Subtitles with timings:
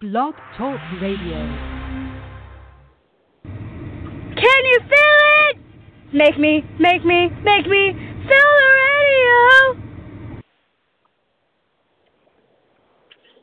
[0.00, 1.36] Blog Talk Radio.
[3.44, 5.58] Can you feel it?
[6.14, 9.76] Make me, make me, make me feel the radio.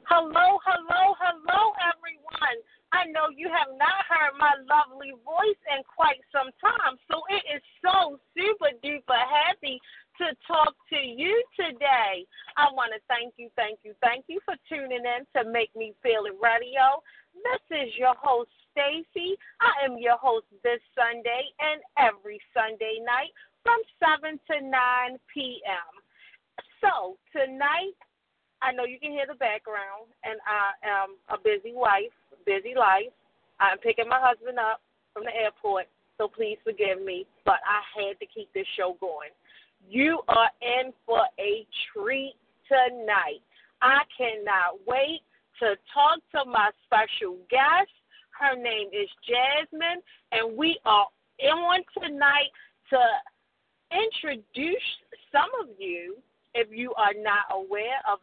[0.10, 2.58] Hello, hello, hello, everyone.
[2.92, 7.46] I know you have not heard my lovely voice in quite some time, so it
[7.54, 9.80] is so super duper happy
[10.18, 12.26] to talk to you today.
[12.58, 15.94] I want to thank you, thank you, thank you for tuning in to Make Me
[16.02, 17.06] Feel It Radio.
[17.38, 19.38] This is your host, Stacy.
[19.62, 23.30] I am your host this Sunday and every Sunday night
[23.62, 24.74] from 7 to 9
[25.30, 25.92] p.m.
[26.82, 27.98] So, tonight,
[28.62, 32.14] I know you can hear the background, and I am a busy wife,
[32.46, 33.14] busy life.
[33.60, 34.82] I'm picking my husband up
[35.14, 35.88] from the airport,
[36.18, 39.32] so please forgive me, but I had to keep this show going.
[39.90, 42.36] You are in for a treat
[42.68, 43.40] tonight.
[43.82, 45.22] I cannot wait
[45.62, 47.96] to talk to my special guest.
[48.38, 51.08] Her name is Jasmine, and we are
[51.42, 52.52] on tonight
[52.90, 53.00] to
[53.96, 54.88] introduce
[55.32, 56.18] some of you,
[56.56, 58.20] if you are not aware of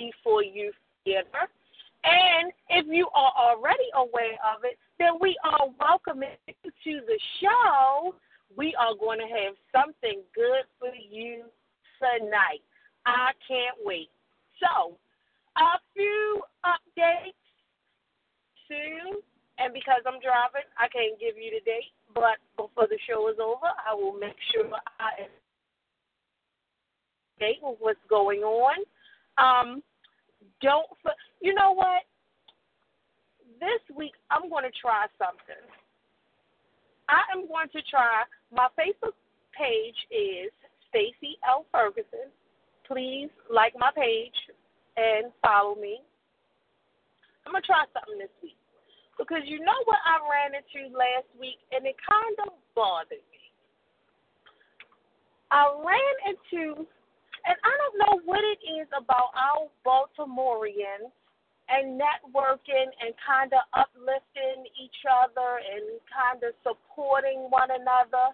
[0.00, 1.50] B4 Youth Theater.
[2.04, 7.18] And if you are already aware of it, then we are welcoming you to the
[7.40, 8.14] show
[8.56, 11.44] we are going to have something good for you
[11.98, 12.62] tonight.
[13.06, 14.10] I can't wait.
[14.60, 14.96] So,
[15.56, 17.38] a few updates
[18.68, 19.20] soon,
[19.58, 23.36] and because I'm driving, I can't give you the date, but before the show is
[23.42, 24.64] over, I will make sure
[24.98, 25.26] I
[27.38, 28.78] date with what's going on.
[29.36, 29.82] Um,
[30.60, 30.86] don't,
[31.40, 32.02] you know what?
[33.60, 35.62] This week, I'm going to try something.
[37.08, 38.24] I am going to try.
[38.52, 39.14] My Facebook
[39.56, 40.50] page is
[40.88, 42.32] Stacy L Ferguson.
[42.86, 44.36] Please like my page
[44.96, 46.00] and follow me.
[47.46, 48.56] I'm gonna try something this week
[49.18, 53.42] because you know what I ran into last week, and it kind of bothered me.
[55.50, 56.86] I ran into,
[57.44, 61.12] and I don't know what it is about our Baltimoreans
[61.68, 68.32] and networking and kind of uplifting each other and kind of supporting one another.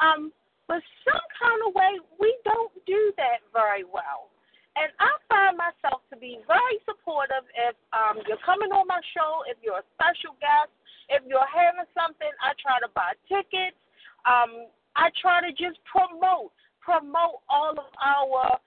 [0.00, 0.32] Um,
[0.68, 4.32] but some kind of way we don't do that very well.
[4.72, 9.44] And I find myself to be very supportive if um, you're coming on my show,
[9.44, 10.72] if you're a special guest,
[11.12, 13.76] if you're having something, I try to buy tickets.
[14.24, 18.58] Um, I try to just promote, promote all of our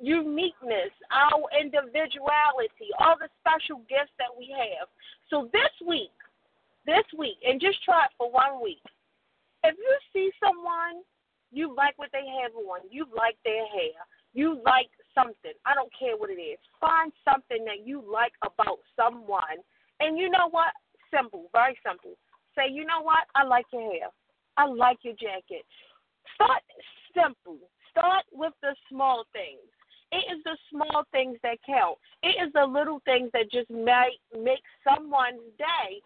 [0.00, 4.88] uniqueness, our individuality, all the special gifts that we have.
[5.30, 6.12] So this week,
[6.86, 8.82] this week, and just try it for one week.
[9.64, 11.06] If you see someone,
[11.52, 13.94] you like what they have on, you like their hair,
[14.34, 18.80] you like something, I don't care what it is, find something that you like about
[18.96, 19.62] someone.
[20.00, 20.72] And you know what?
[21.14, 22.16] Simple, very simple.
[22.56, 23.28] Say, you know what?
[23.36, 24.08] I like your hair.
[24.56, 25.64] I like your jacket.
[26.34, 26.64] Start
[27.14, 27.58] simple.
[27.90, 29.60] Start with the small things.
[30.12, 31.96] It is the small things that count.
[32.22, 36.00] It is the little things that just might make someone's day.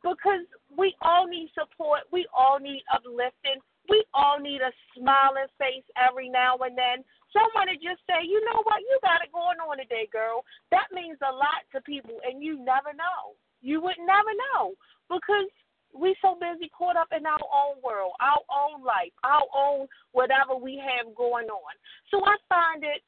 [0.00, 0.44] Because
[0.76, 2.08] we all need support.
[2.12, 3.60] We all need uplifting.
[3.88, 7.04] We all need a smiling face every now and then.
[7.32, 10.44] Someone to just say, you know what, you got it going on today, girl.
[10.70, 13.36] That means a lot to people, and you never know.
[13.60, 14.72] You would never know
[15.08, 15.48] because
[15.94, 20.56] we so busy caught up in our own world, our own life, our own whatever
[20.60, 21.72] we have going on.
[22.10, 23.02] So I find it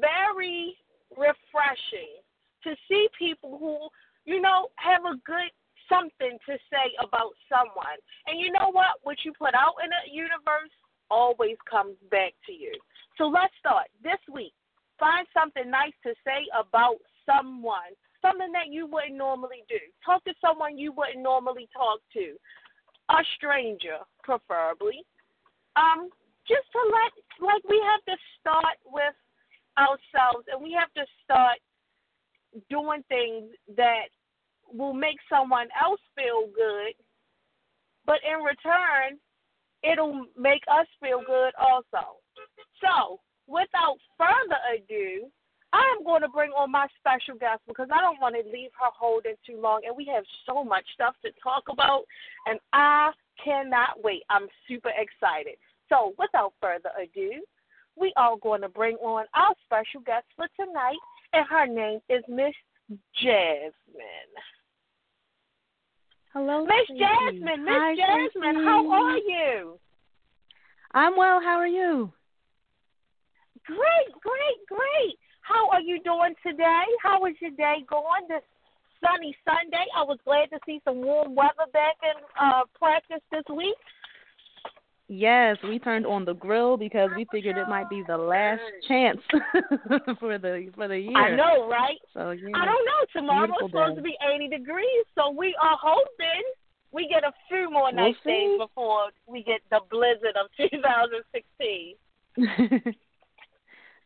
[0.00, 0.76] very
[1.16, 2.20] refreshing
[2.64, 3.88] to see people who,
[4.30, 5.50] you know, have a good
[5.88, 8.00] something to say about someone.
[8.26, 9.00] And you know what?
[9.02, 10.72] What you put out in the universe
[11.10, 12.72] always comes back to you.
[13.18, 14.52] So let's start this week.
[14.98, 16.96] Find something nice to say about
[17.26, 17.92] someone,
[18.24, 19.76] something that you wouldn't normally do.
[20.04, 22.34] Talk to someone you wouldn't normally talk to,
[23.10, 25.04] a stranger, preferably.
[25.76, 26.08] Um,
[26.48, 27.12] just to let,
[27.44, 29.16] like, we have to start with
[29.76, 31.58] ourselves and we have to start
[32.70, 34.08] doing things that
[34.72, 36.94] will make someone else feel good,
[38.06, 39.18] but in return,
[39.82, 42.22] it'll make us feel good also.
[42.80, 45.28] So, without further ado,
[45.74, 48.70] I am going to bring on my special guest because I don't want to leave
[48.80, 52.04] her holding too long, and we have so much stuff to talk about,
[52.46, 53.10] and I
[53.44, 54.22] cannot wait.
[54.30, 55.56] I'm super excited.
[55.88, 57.42] So, without further ado,
[57.96, 60.98] we are going to bring on our special guest for tonight,
[61.32, 62.54] and her name is Miss
[63.20, 63.74] Jasmine.
[66.32, 67.64] Hello, Miss Jasmine.
[67.64, 69.78] Miss Jasmine, how are you?
[70.92, 71.40] I'm well.
[71.40, 72.12] How are you?
[73.66, 75.18] Great, great, great.
[75.44, 76.84] How are you doing today?
[77.02, 78.24] How is your day going?
[78.28, 78.40] This
[79.04, 79.84] sunny Sunday.
[79.94, 83.76] I was glad to see some warm weather back in uh, practice this week.
[85.08, 89.20] Yes, we turned on the grill because we figured it might be the last chance
[90.18, 91.14] for the for the year.
[91.16, 92.00] I know, right?
[92.14, 92.48] So yeah.
[92.56, 93.04] I don't know.
[93.12, 93.96] Tomorrow Beautiful it's supposed day.
[93.96, 94.16] to be
[94.48, 96.44] 80 degrees, so we are hoping
[96.90, 101.96] we get a few more We'll nice days before we get the blizzard of 2016.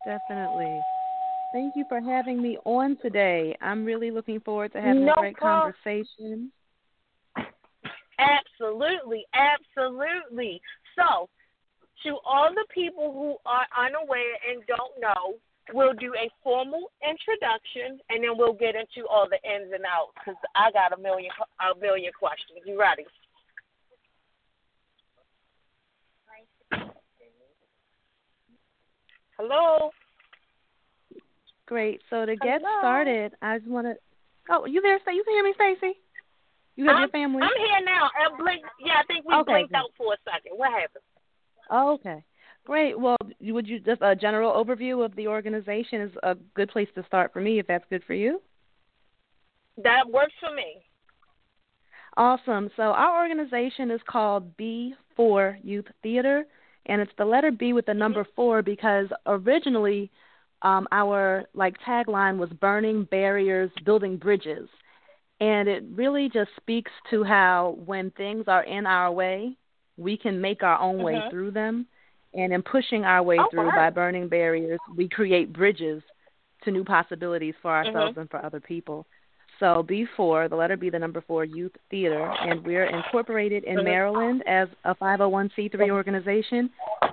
[0.05, 0.81] Definitely.
[1.53, 3.57] Thank you for having me on today.
[3.63, 5.73] I'm really looking forward to having No a great problem.
[5.83, 6.53] conversation.
[8.19, 10.61] Absolutely, absolutely.
[10.97, 11.29] So,
[12.03, 15.39] to all the people who are unaware and don't know,
[15.73, 20.13] we'll do a formal introduction, and then we'll get into all the ins and outs.
[20.15, 21.31] Because I got a million,
[21.61, 22.61] a million questions.
[22.67, 23.05] You ready?
[29.39, 29.91] Hello.
[31.69, 32.01] Great.
[32.09, 32.81] So to get Hello?
[32.81, 33.95] started, I just want to.
[34.49, 34.95] Oh, you there?
[34.95, 35.99] You can hear me, Stacy?
[36.77, 37.43] You have I'm, your family?
[37.43, 38.07] I'm here now.
[38.07, 38.67] Uh, I blinked.
[38.81, 40.57] Yeah, I think we Okay, blinked out for a second.
[40.57, 41.05] What happened?
[41.71, 42.25] Oh, okay.
[42.65, 42.99] Great.
[42.99, 47.05] Well, would you just a general overview of the organization is a good place to
[47.05, 48.41] start for me if that's good for you?
[49.85, 50.83] That works for me.
[52.17, 52.71] Awesome.
[52.77, 56.47] So our organization is called B4 Youth Theater,
[56.87, 58.35] and it's the letter B with the number mm-hmm.
[58.35, 60.11] four because originally
[60.63, 64.69] um, our like tagline was burning barriers, building bridges,
[65.41, 69.57] and it really just speaks to how when things are in our way,
[69.97, 71.31] we can make our own way Mhm.
[71.31, 71.87] through them,
[72.35, 73.77] and in pushing our way Oh, through wow.
[73.77, 76.03] by burning barriers, we create bridges
[76.63, 78.23] to new possibilities for ourselves Mhm.
[78.23, 79.07] and for other people.
[79.61, 83.85] So B4, the letter B, the number four, Youth Theater, and we're incorporated in Mhm.
[83.85, 86.71] Maryland as a 501c3 organization,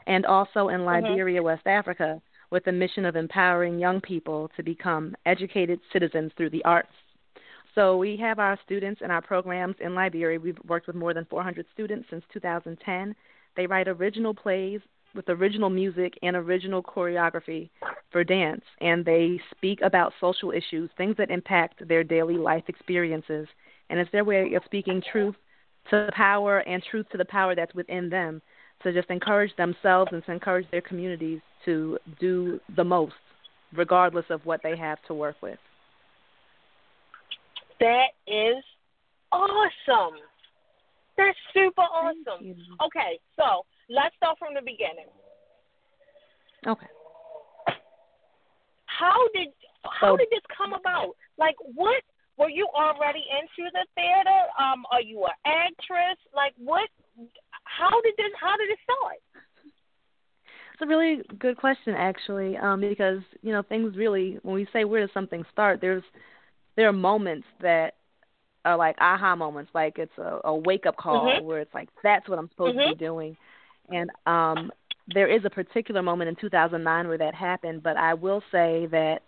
[0.08, 2.22] and also in Liberia, West Africa,
[2.52, 6.92] with the mission of empowering young people to become educated citizens through the arts.
[7.74, 10.40] So we have our students in our programs in Liberia.
[10.40, 13.14] We've worked with more than 400 students since 2010.
[13.58, 14.80] They write original plays
[15.14, 17.70] with original music and original choreography
[18.12, 23.48] for dance, and they speak about social issues, things that impact their daily life experiences.
[23.90, 25.36] And it's their way of speaking truth
[25.90, 28.42] to power and truth to the power that's within them
[28.86, 33.16] to just encourage themselves and to encourage their communities to do the most,
[33.74, 35.58] regardless of what they have to work with.
[37.80, 38.64] That is
[39.32, 40.20] awesome.
[41.18, 42.56] That's super awesome.
[42.86, 45.10] Okay, so let's start from the beginning.
[46.68, 46.88] Okay.
[48.86, 49.50] How did
[49.84, 51.16] how So- did this come about?
[51.38, 52.04] Like, what
[52.38, 54.42] were you already into the theater?
[54.60, 56.18] Um, are you an actress?
[56.34, 56.90] Like, what?
[57.66, 58.32] How did this?
[58.40, 59.18] How did it start?
[60.74, 64.40] It's a really good question, actually, um, because you know things really.
[64.44, 66.04] When we say where does something start, there's
[66.76, 67.96] there are moments that
[68.66, 71.44] are like aha moments, like it's a, a wake up call Mhm.
[71.46, 72.90] where it's like that's what I'm supposed to Mhm.
[72.90, 73.38] be doing,
[73.90, 74.72] and um,
[75.08, 77.84] there is a particular moment in 2009 where that happened.
[77.84, 79.22] But I will say that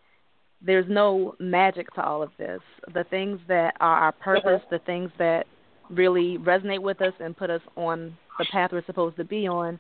[0.62, 2.62] there's no magic to all of this.
[2.94, 5.46] The things that are our purpose, the things that
[5.90, 9.80] really resonate with us and put us on the path we're supposed to be on,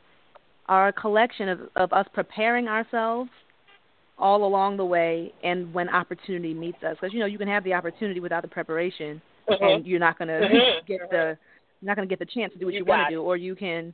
[0.67, 3.29] are a collection of, of us preparing ourselves
[4.19, 6.97] all along the way and when opportunity meets us.
[6.99, 10.27] Because you know you can have the opportunity without the preparation, and you're not going
[10.27, 10.85] to Mhm.
[10.85, 11.37] get the
[11.79, 13.21] you're not going to get the chance to do what You you, want to do,
[13.21, 13.93] or you can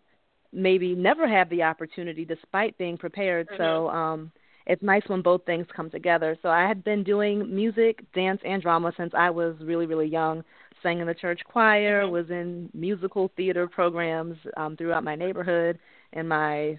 [0.53, 3.50] maybe never have the opportunity despite being prepared.
[3.58, 4.32] So um,
[4.65, 6.38] it's nice when both things come together.
[6.41, 10.43] So I had been doing music, dance, and drama since I was really really young.
[10.84, 12.12] Sang in the church choir, Mhm.
[12.12, 15.80] was in musical theater programs um, throughout my neighborhood
[16.12, 16.78] and my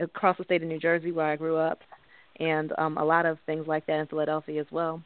[0.00, 1.80] across the state of New Jersey where I grew up,
[2.40, 5.00] and um, a lot of things like that in Philadelphia as well.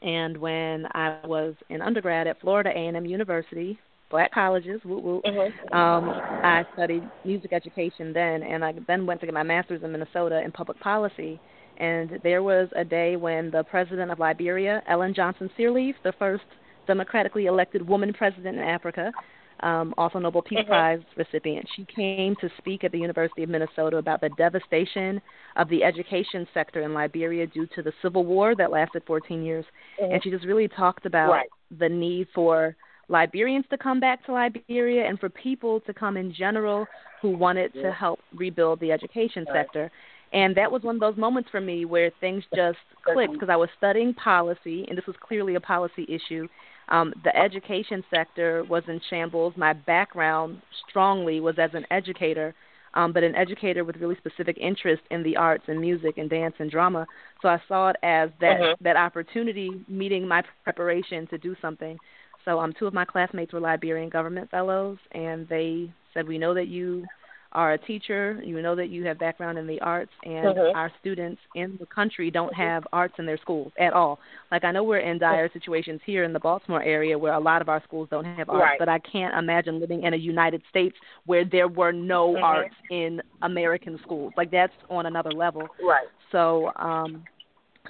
[0.00, 3.78] And when I was in undergrad at Florida A&M University,
[4.10, 5.74] black colleges, woo, Mhm.
[5.74, 9.92] um, I studied music education then, and I then went to get my master's in
[9.92, 11.38] Minnesota in public policy.
[11.76, 16.44] And there was a day when the president of Liberia, Ellen Johnson Sirleaf, the first
[16.86, 19.12] democratically elected woman president in Africa,
[19.60, 20.66] um, also Nobel Peace Mhm.
[20.66, 25.22] Prize recipient, she came to speak at the University of Minnesota about the devastation
[25.56, 29.64] of the education sector in Liberia due to the civil war that lasted 14 years
[30.00, 31.48] and she just really talked about Right.
[31.78, 32.74] the need for
[33.08, 36.86] Liberians to come back to Liberia and for people to come in general
[37.20, 39.90] who wanted to help rebuild the education sector.
[40.32, 43.56] And that was one of those moments for me where things just clicked because I
[43.56, 46.48] was studying policy, and this was clearly a policy issue.
[46.88, 49.54] Um, the education sector was in shambles.
[49.56, 52.54] My background strongly was as an educator
[52.94, 56.54] um, but an educator with really specific interest in the arts and music and dance
[56.58, 57.06] and drama.
[57.42, 58.84] So I saw it as that mm-hmm.
[58.84, 61.98] that opportunity meeting my preparation to do something.
[62.44, 66.54] So um, two of my classmates were Liberian government fellows, and they said, "We know
[66.54, 67.04] that you
[67.54, 70.76] are a teacher, you know that you have background in the arts, and mm-hmm.
[70.76, 72.62] our students in the country don't mm-hmm.
[72.62, 74.18] have arts in their schools at all.
[74.50, 77.62] Like I know we're in dire situations here in the Baltimore area where a lot
[77.62, 78.78] of our schools don't have arts, right.
[78.78, 80.96] but I can't imagine living in a United States
[81.26, 82.44] where there were no mm-hmm.
[82.44, 84.32] arts in American schools.
[84.36, 85.68] Like that's on another level.
[85.82, 86.06] Right.
[86.32, 87.24] So, um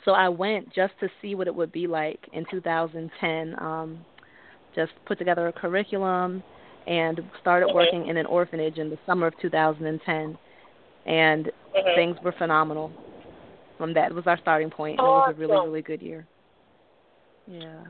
[0.05, 3.55] so I went just to see what it would be like in 2010.
[3.59, 4.05] Um
[4.75, 6.43] just put together a curriculum
[6.87, 10.39] and started working in an orphanage in the summer of 2010,
[11.07, 11.95] and mm-hmm.
[11.95, 12.93] things were phenomenal.
[13.79, 14.99] From that was our starting point.
[14.99, 15.35] And awesome.
[15.35, 16.27] It was a really really good year.
[17.47, 17.85] Yeah.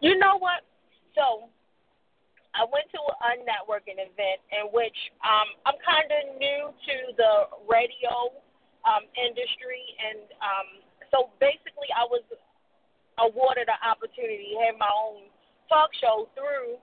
[0.00, 0.60] You know what?
[1.14, 1.48] So
[2.56, 7.32] I went to a networking event in which um, I'm kind of new to the
[7.68, 8.32] radio
[8.84, 10.68] um, industry, and um,
[11.12, 12.24] so basically I was
[13.18, 15.28] awarded an opportunity to have my own
[15.68, 16.76] talk show through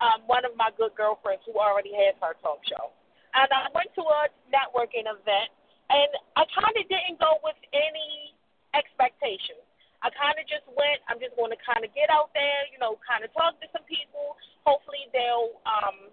[0.00, 2.92] um, one of my good girlfriends who already has her talk show.
[3.36, 5.50] And I went to a networking event,
[5.92, 8.34] and I kind of didn't go with any
[8.74, 9.62] expectations.
[10.00, 11.04] I kind of just went.
[11.12, 13.68] I'm just going to kind of get out there, you know, kind of talk to
[13.68, 14.40] some people.
[14.64, 16.08] Hopefully they'll, um,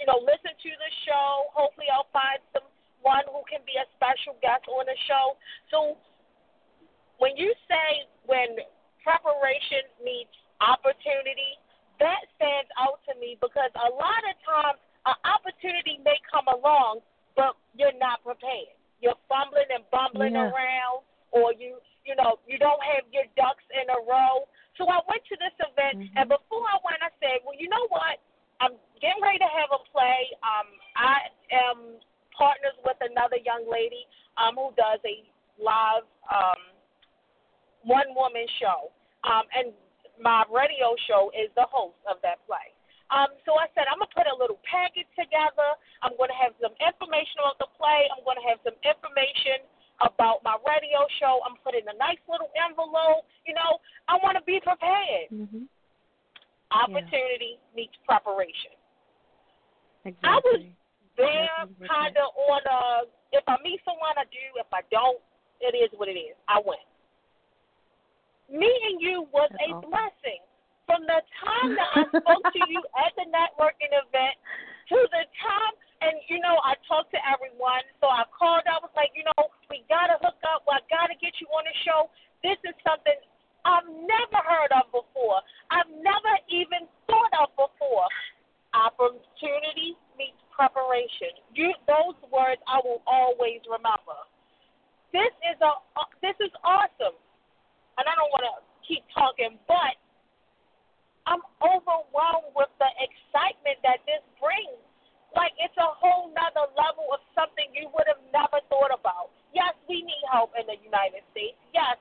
[0.00, 1.52] you know, listen to the show.
[1.52, 5.36] Hopefully I'll find someone who can be a special guest on the show.
[5.68, 6.00] So
[7.20, 8.56] when you say when
[9.04, 10.32] preparation meets
[10.64, 11.60] opportunity,
[12.04, 17.00] that stands out to me because a lot of times an opportunity may come along,
[17.32, 18.76] but you're not prepared.
[19.00, 20.52] You're fumbling and bumbling yeah.
[20.52, 24.44] around, or you, you know, you don't have your ducks in a row.
[24.76, 26.18] So I went to this event, mm-hmm.
[26.20, 28.20] and before I went, I said, well, you know what?
[28.60, 30.20] I'm getting ready to have a play.
[30.40, 31.16] Um, I
[31.52, 31.76] am
[32.36, 35.24] partners with another young lady um, who does a
[35.60, 36.60] live um,
[37.84, 38.90] one woman show.
[39.24, 39.72] Um, and
[40.20, 42.74] my radio show is the host of that play.
[43.12, 45.76] Um, so I said, I'm going to put a little package together.
[46.00, 48.08] I'm going to have some information about the play.
[48.10, 49.62] I'm going to have some information
[50.00, 51.44] about my radio show.
[51.44, 53.28] I'm putting a nice little envelope.
[53.44, 53.78] You know,
[54.08, 55.30] I want to be prepared.
[55.30, 55.68] Mm-hmm.
[56.72, 57.76] Opportunity yeah.
[57.76, 58.74] meets preparation.
[60.08, 60.26] Exactly.
[60.26, 60.62] I was
[61.14, 62.80] there kind of on a,
[63.30, 64.42] if I meet someone, I do.
[64.58, 65.20] If I don't,
[65.60, 66.34] it is what it is.
[66.50, 66.82] I went
[68.50, 70.42] meeting you was a blessing.
[70.84, 74.36] From the time that I spoke to you at the networking event
[74.92, 75.74] to the time,
[76.04, 77.80] and you know, I talked to everyone.
[78.04, 78.68] So I called.
[78.68, 80.68] I was like, you know, we gotta hook up.
[80.68, 82.12] I gotta get you on the show.
[82.44, 83.16] This is something
[83.64, 85.40] I've never heard of before.
[85.72, 88.04] I've never even thought of before.
[88.76, 91.32] Opportunity meets preparation.
[91.56, 94.20] You, those words I will always remember.
[95.16, 95.80] This is a.
[96.20, 97.16] This is awesome
[97.98, 99.94] and I don't want to keep talking, but
[101.24, 104.80] I'm overwhelmed with the excitement that this brings.
[105.34, 109.34] Like it's a whole nother level of something you would have never thought about.
[109.50, 111.58] Yes, we need help in the United States.
[111.74, 111.98] Yes,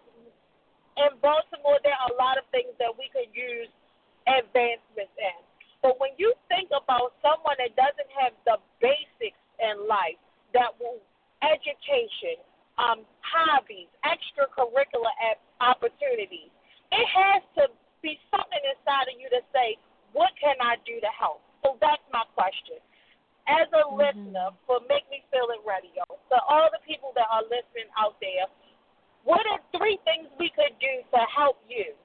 [0.98, 3.72] in Baltimore there are a lot of things that we could use
[4.30, 5.40] advancements in.
[5.82, 10.20] But when you think about someone that doesn't have the basics in life,
[10.54, 11.02] that will
[11.44, 12.40] education,
[12.78, 15.14] um, hobbies, extracurricular
[15.62, 16.50] opportunities.
[16.92, 19.78] It has to be something inside of you to say,
[20.14, 21.42] what can I do to help?
[21.66, 22.78] So that's my question.
[23.50, 23.98] As a mm-hmm.
[23.98, 28.16] listener for Make Me Feel It Radio, to all the people that are listening out
[28.22, 28.46] there,
[29.24, 31.96] what are three things we could do to help you?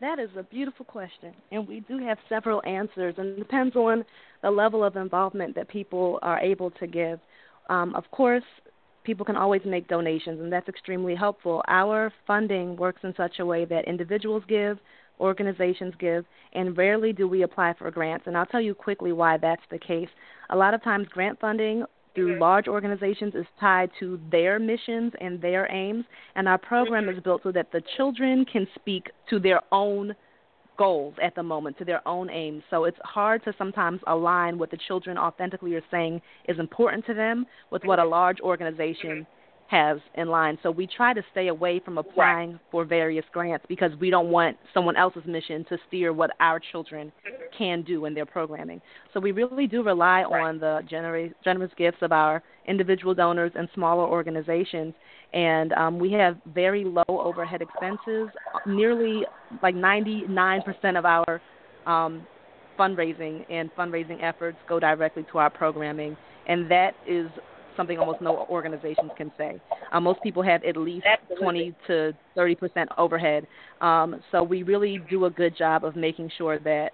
[0.00, 4.02] That is a beautiful question, and we do have several answers, and it depends on
[4.42, 7.20] the level of involvement that people are able to give.
[7.70, 8.44] Um, of course,
[9.04, 11.62] people can always make donations, and that's extremely helpful.
[11.68, 14.78] Our funding works in such a way that individuals give,
[15.20, 18.26] organizations give, and rarely do we apply for grants.
[18.26, 20.08] And I'll tell you quickly why that's the case.
[20.50, 21.84] A lot of times, grant funding
[22.14, 27.22] through large organizations is tied to their missions and their aims, and our program is
[27.22, 30.12] built so that the children can speak to their own
[30.80, 32.62] goals at the moment, to their own aims.
[32.70, 37.12] So it's hard to sometimes align what the children authentically are saying is important to
[37.12, 39.26] them with what a large organization
[39.70, 40.58] has in line.
[40.62, 42.60] So we try to stay away from applying right.
[42.72, 47.12] for various grants because we don't want someone else's mission to steer what our children
[47.56, 48.80] can do in their programming.
[49.14, 50.42] So we really do rely right.
[50.42, 54.92] on the generous, generous gifts of our individual donors and smaller organizations.
[55.32, 58.28] And um, we have very low overhead expenses.
[58.66, 59.22] Nearly
[59.62, 61.40] like 99% of our
[61.86, 62.26] um,
[62.76, 66.16] fundraising and fundraising efforts go directly to our programming,
[66.48, 67.26] and that is
[67.80, 69.58] something almost no organizations can say.
[69.92, 71.44] Uh, most people have at least Absolutely.
[71.44, 73.46] 20 to 30 percent overhead,
[73.80, 76.90] um, so we really do a good job of making sure that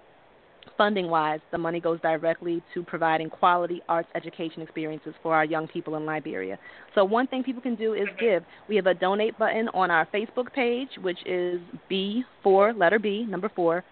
[0.77, 5.67] funding wise, the money goes directly to providing quality arts education experiences for our young
[5.67, 6.57] people in Liberia.
[6.95, 8.43] So, one thing people can do is give.
[8.69, 11.59] We have a donate button on our Facebook page, which is
[11.91, 13.83] B4, letter B, number 4,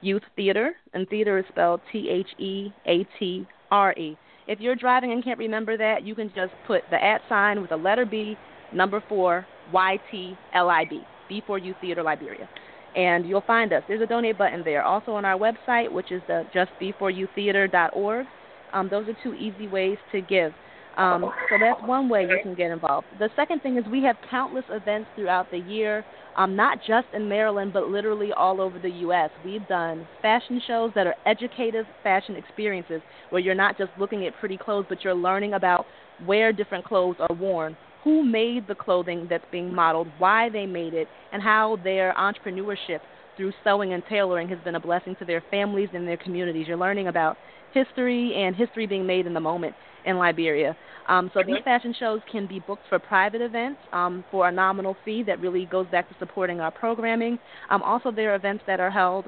[0.00, 0.72] Youth Theater.
[0.94, 4.16] And theater is spelled T H E A T R E.
[4.50, 7.70] If you're driving and can't remember that, you can just put the at sign with
[7.70, 8.36] a letter B,
[8.72, 12.48] number 4, Y T L I B, B4 Youth Theater Liberia
[12.96, 13.82] and you'll find us.
[13.88, 14.82] There's a donate button there.
[14.82, 18.26] Also on our website, which is the justb4youtheater.org.
[18.72, 20.52] Um, those are two easy ways to give.
[20.96, 23.06] Um, so that's one way you can get involved.
[23.18, 26.04] The second thing is we have countless events throughout the year,
[26.36, 29.30] um, not just in Maryland, but literally all over the U.S.
[29.44, 34.34] We've done fashion shows that are educative fashion experiences where you're not just looking at
[34.40, 35.86] pretty clothes, but you're learning about
[36.26, 40.94] where different clothes are worn, who made the clothing that's being modeled, why they made
[40.94, 43.00] it, and how their entrepreneurship
[43.36, 46.66] through sewing and tailoring has been a blessing to their families and their communities.
[46.66, 47.36] You're learning about
[47.72, 50.76] history and history being made in the moment in Liberia.
[51.08, 54.96] Um, so these fashion shows can be booked for private events um, for a nominal
[55.04, 57.38] fee that really goes back to supporting our programming.
[57.68, 59.24] Um, also, there are events that are held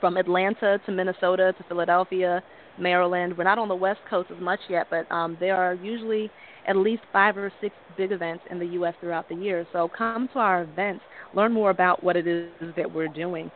[0.00, 2.42] from Atlanta to Minnesota to Philadelphia,
[2.78, 3.38] Maryland.
[3.38, 6.30] We're not on the West Coast as much yet, but um, there are usually
[6.66, 8.94] at least five or six big events in the U.S.
[9.00, 9.66] throughout the year.
[9.72, 13.50] So come to our events, learn more about what it is that we're doing.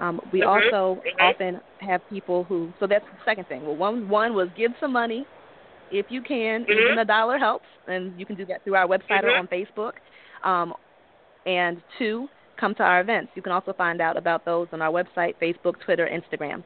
[0.00, 0.48] Um, we mm-hmm.
[0.48, 1.20] also mm-hmm.
[1.20, 2.72] often have people who.
[2.80, 3.64] So that's the second thing.
[3.64, 5.26] Well, one one was give some money,
[5.98, 6.62] if you can.
[6.62, 6.72] Mm-hmm.
[6.72, 9.92] Even a dollar helps, and you can do that through our website or on Facebook.
[10.42, 10.74] Um,
[11.46, 13.32] and two, come to our events.
[13.34, 16.62] You can also find out about those on our website, Facebook, Twitter, Instagram.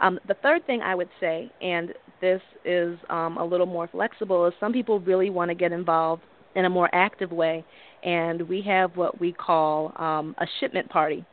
[0.00, 4.46] Um, the third thing I would say, and this is um, a little more flexible,
[4.46, 6.22] is some people really want to get involved
[6.54, 7.64] in a more active way,
[8.02, 11.24] and we have what we call um, a shipment party.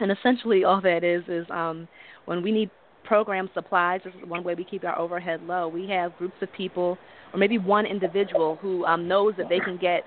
[0.00, 1.88] And essentially, all that is is um,
[2.26, 2.70] when we need
[3.08, 4.02] program supplies.
[4.04, 5.66] This is one way we keep our overhead low.
[5.66, 6.98] We have groups of people,
[7.32, 10.04] or maybe one individual, who um, knows that they can get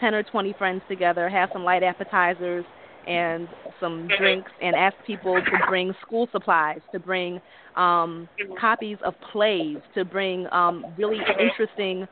[0.00, 2.64] 10 or 20 friends together, have some light appetizers,
[3.06, 3.48] and
[3.80, 7.40] some drinks and ask people to bring school supplies, to bring
[7.76, 12.06] um, copies of plays, to bring um, really interesting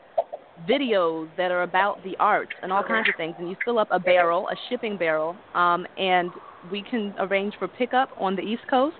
[0.69, 3.35] videos that are about the arts and all kinds of things.
[3.39, 6.31] And you fill up a barrel, a shipping barrel, um, and
[6.71, 8.97] we can arrange for pickup on the East Coast.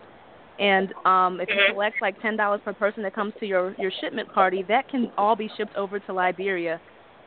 [0.59, 3.91] And um, if you collect like ten dollars per person that comes to your your
[4.01, 6.81] shipment party, that can all be shipped over to Liberia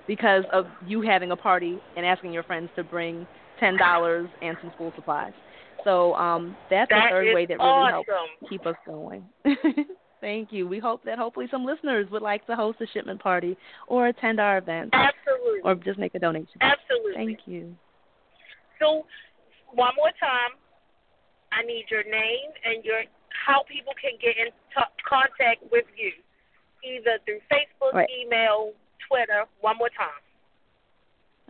[0.08, 3.26] because of you having a party and asking your friends to bring
[3.60, 5.34] ten dollars and some school supplies.
[5.84, 8.04] So um, that's that the third way that really awesome.
[8.08, 9.24] helps keep us going.
[10.22, 10.68] Thank you.
[10.68, 13.56] We hope that hopefully some listeners would like to host a shipment party
[13.88, 15.60] or attend our event Absolutely.
[15.64, 16.60] or just make a donation.
[16.62, 17.14] Absolutely.
[17.14, 17.76] Thank you.
[18.80, 19.06] So,
[19.72, 20.58] one more time,
[21.56, 23.04] I need your name and your
[23.46, 26.12] how people can get in t- contact with you,
[26.84, 28.10] either through Facebook, right.
[28.22, 28.72] email,
[29.08, 29.46] Twitter.
[29.62, 30.22] One more time.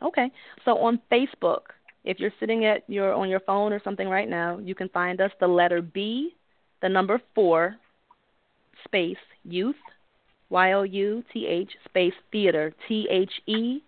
[0.03, 0.31] Okay.
[0.63, 4.59] So on Facebook, if you're sitting at your on your phone or something right now,
[4.59, 6.35] you can find us the letter B,
[6.81, 7.75] the number four,
[8.83, 9.75] space youth,
[10.49, 13.79] Y O U T H space theater, T H E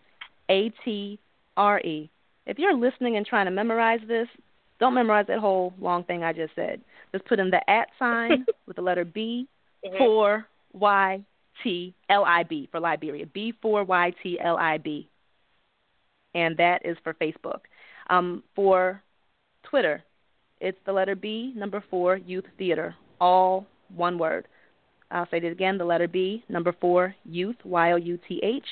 [0.50, 1.20] A T
[1.56, 2.10] R E.
[2.46, 4.28] If you're listening and trying to memorize this,
[4.80, 6.82] don't memorize that whole long thing I just said.
[7.12, 9.48] Just put in the at sign with the letter B
[9.86, 9.98] mm-hmm.
[9.98, 11.24] four Y
[11.64, 13.26] T L I B for Liberia.
[13.26, 15.08] B four Y T L I B.
[16.36, 17.62] And that is for Facebook.
[18.10, 19.02] Um, for
[19.64, 20.04] Twitter,
[20.60, 24.48] it's the letter B, number four, Youth Theater, all one word.
[25.10, 28.66] I'll say it again the letter B, number four, Youth, Y O U T H.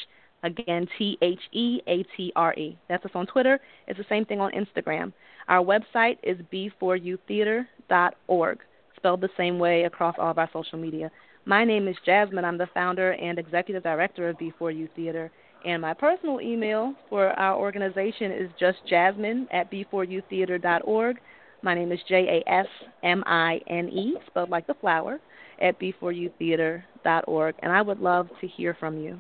[0.44, 2.78] Again, T H E A T R E.
[2.88, 3.60] That's us on Twitter.
[3.88, 5.12] It's the same thing on Instagram.
[5.48, 8.60] Our website is b4youtheater.org,
[8.96, 11.12] spelled the same way across all of our social media.
[11.46, 12.44] My name is Jasmine.
[12.44, 15.32] I'm the founder and executive director of B4 Youth Theater.
[15.64, 21.18] And my personal email for our organization is just jasmine at b4youtheater.org.
[21.62, 22.68] My name is J A S
[23.04, 25.20] M I N E, spelled like the flower,
[25.62, 27.56] at b4youtheater.org.
[27.60, 29.20] And I would love to hear from you.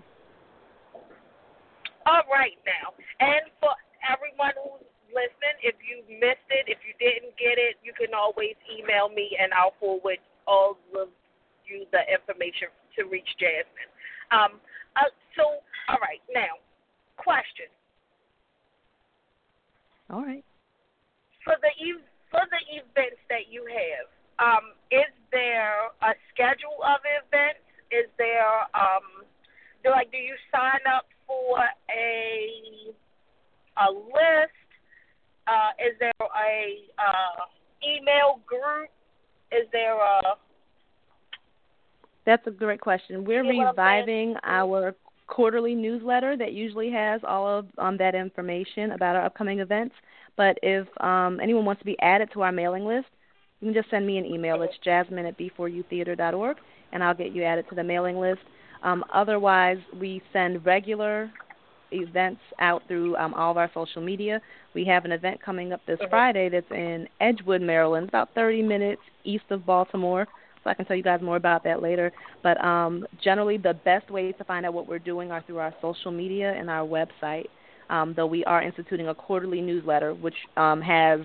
[2.05, 2.93] All right, now.
[3.19, 3.71] And for
[4.11, 4.84] everyone who's
[5.15, 9.31] listening, if you missed it, if you didn't get it, you can always email me
[9.39, 11.09] and I'll forward all of
[11.65, 13.89] you the information to reach Jasmine.
[14.29, 14.59] Um,
[14.99, 16.59] uh, so all right, now,
[17.17, 17.69] question.
[20.09, 20.43] All right.
[21.43, 21.71] For the
[22.31, 24.09] for the events that you have,
[24.41, 27.61] um, is there a schedule of events?
[27.91, 29.25] Is there um,
[29.83, 32.93] do like do you sign up for a
[33.77, 34.64] a list?
[35.47, 37.43] Uh, is there a uh,
[37.83, 38.89] email group?
[39.51, 40.21] Is there a
[42.25, 43.23] That's a great question.
[43.23, 44.95] We're You know what I'm reviving our
[45.27, 49.95] quarterly newsletter that usually has all of um, that information about our upcoming events.
[50.37, 53.07] But if um, anyone wants to be added to our mailing list,
[53.61, 54.61] you can just send me an email.
[54.63, 56.57] It's jasmine at b4youtheater.org,
[56.91, 58.41] and I'll get you added to the mailing list.
[58.83, 61.31] Um, otherwise, we send regular
[61.91, 64.41] events out through um, all of our social media.
[64.73, 66.09] We have an event coming up this Mhm.
[66.09, 70.27] Friday that's in Edgewood, Maryland, about 30 minutes east of Baltimore.
[70.63, 72.11] So I can tell you guys more about that later.
[72.41, 75.73] But um, generally, the best ways to find out what we're doing are through our
[75.81, 77.45] social media and our website.
[77.89, 81.19] Um, though we are instituting a quarterly newsletter, which um, has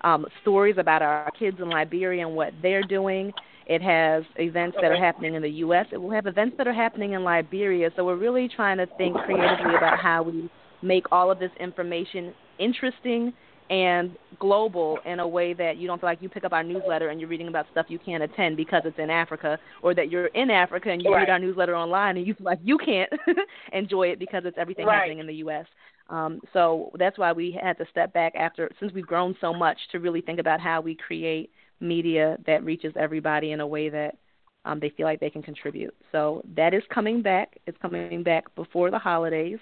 [0.00, 3.32] um, stories about our kids in Liberia and what they're doing.
[3.66, 5.86] It has events that are happening in the U.S.
[5.92, 7.90] It will have events that are happening in Liberia.
[7.96, 10.50] So we're really trying to think creatively about how we
[10.82, 13.32] make all of this information interesting
[13.70, 17.08] and global in a way that you don't feel like you pick up our newsletter
[17.08, 20.26] and you're reading about stuff you can't attend because it's in Africa, or that you're
[20.26, 21.20] in Africa and you Right.
[21.20, 23.10] read our newsletter online and you feel like you can't
[23.72, 24.96] enjoy it because it's everything Right.
[24.98, 25.66] happening in the U.S.
[26.10, 29.78] Um, so that's why we had to step back after, since we've grown so much,
[29.92, 31.50] to really think about how we create
[31.82, 34.16] media that reaches everybody in a way that
[34.64, 35.94] um, they feel like they can contribute.
[36.12, 37.58] So that is coming back.
[37.66, 39.58] It's coming back before the holidays.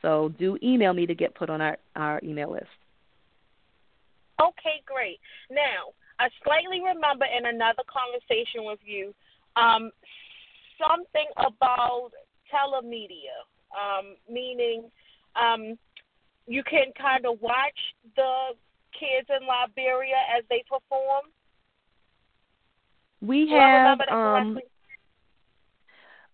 [0.00, 2.66] So do email me to get put on our, our email list.
[4.40, 5.18] Okay, great.
[5.50, 9.14] Now, I slightly remember in another conversation with you
[9.56, 9.90] um,
[10.78, 12.10] something about
[12.52, 13.34] telemedia,
[13.74, 14.84] um, meaning
[15.34, 15.78] um,
[16.46, 17.78] you can kind of watch
[18.16, 18.54] the
[18.98, 21.26] kids in Liberia as they perform.
[23.24, 24.58] We have um.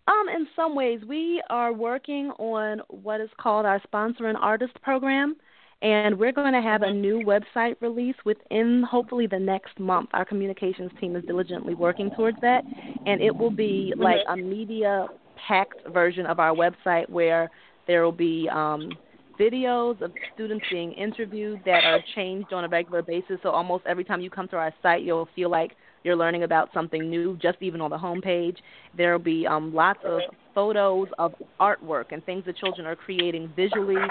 [0.09, 4.73] Um, in some ways, we are working on what is called our sponsor and artist
[4.83, 5.37] program,
[5.83, 10.09] and we're going to have a new website release within hopefully the next month.
[10.13, 12.65] Our communications team is diligently working towards that,
[13.07, 15.07] and it will be like a media
[15.47, 17.49] packed version of our website where
[17.87, 18.91] there will be um,
[19.39, 23.39] videos of students being interviewed that are changed on a regular basis.
[23.45, 26.71] So almost every time you come to our site, you'll feel like you're learning about
[26.73, 28.57] something new, just even on the homepage.
[28.97, 30.21] There will be um, lots of
[30.55, 34.03] photos of artwork and things that children are creating visually.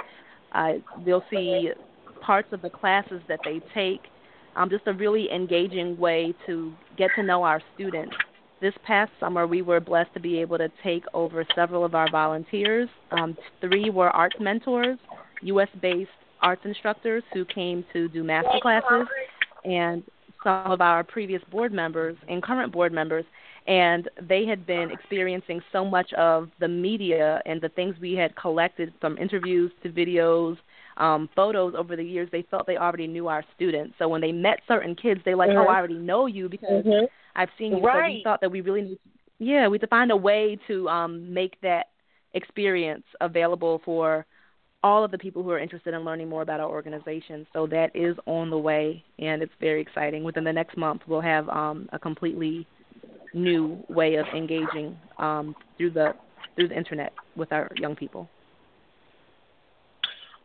[0.54, 0.74] Uh,
[1.06, 1.72] they'll see
[2.22, 4.02] parts of the classes that they take.
[4.56, 8.16] Um, just a really engaging way to get to know our students.
[8.62, 12.12] This past summer, we were blessed to be able to take over several of our
[12.12, 12.90] volunteers.
[13.12, 14.98] Um, three were arts mentors,
[15.44, 15.70] U.S.
[15.82, 16.10] based
[16.42, 19.08] arts instructors who came to do master classes,
[19.64, 20.04] and
[20.44, 23.26] some of our previous board members and current board members,
[23.68, 28.36] and they had been experiencing so much of the media and the things we had
[28.36, 30.58] collected from interviews to videos,
[30.98, 32.30] um, photos over the years.
[32.32, 33.96] They felt they already knew our students.
[33.98, 35.58] So when they met certain kids, they like, Mhm.
[35.58, 37.08] oh, I already know you because Mhm.
[37.36, 37.84] I've seen you.
[37.92, 39.00] So we thought that we really need,
[39.40, 41.88] yeah, we had to find a way to um, make that
[42.34, 44.26] experience available for
[44.84, 47.46] all of the people who are interested in learning more about our organization.
[47.54, 50.24] So that is on the way, and it's very exciting.
[50.24, 52.66] Within the next month, we'll have um, a completely
[53.34, 56.14] new way of engaging um, through the
[56.56, 58.30] through the internet with our young people.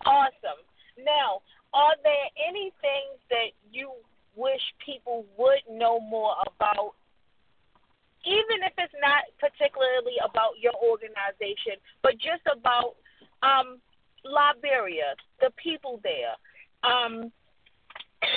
[0.05, 0.61] Awesome.
[0.99, 1.41] Now,
[1.73, 3.91] are there any things that you
[4.37, 6.95] wish people would know more about,
[8.25, 12.95] even if it's not particularly about your organization, but just about
[13.43, 13.81] um,
[14.25, 16.35] Liberia, the people there?
[16.83, 17.33] Um,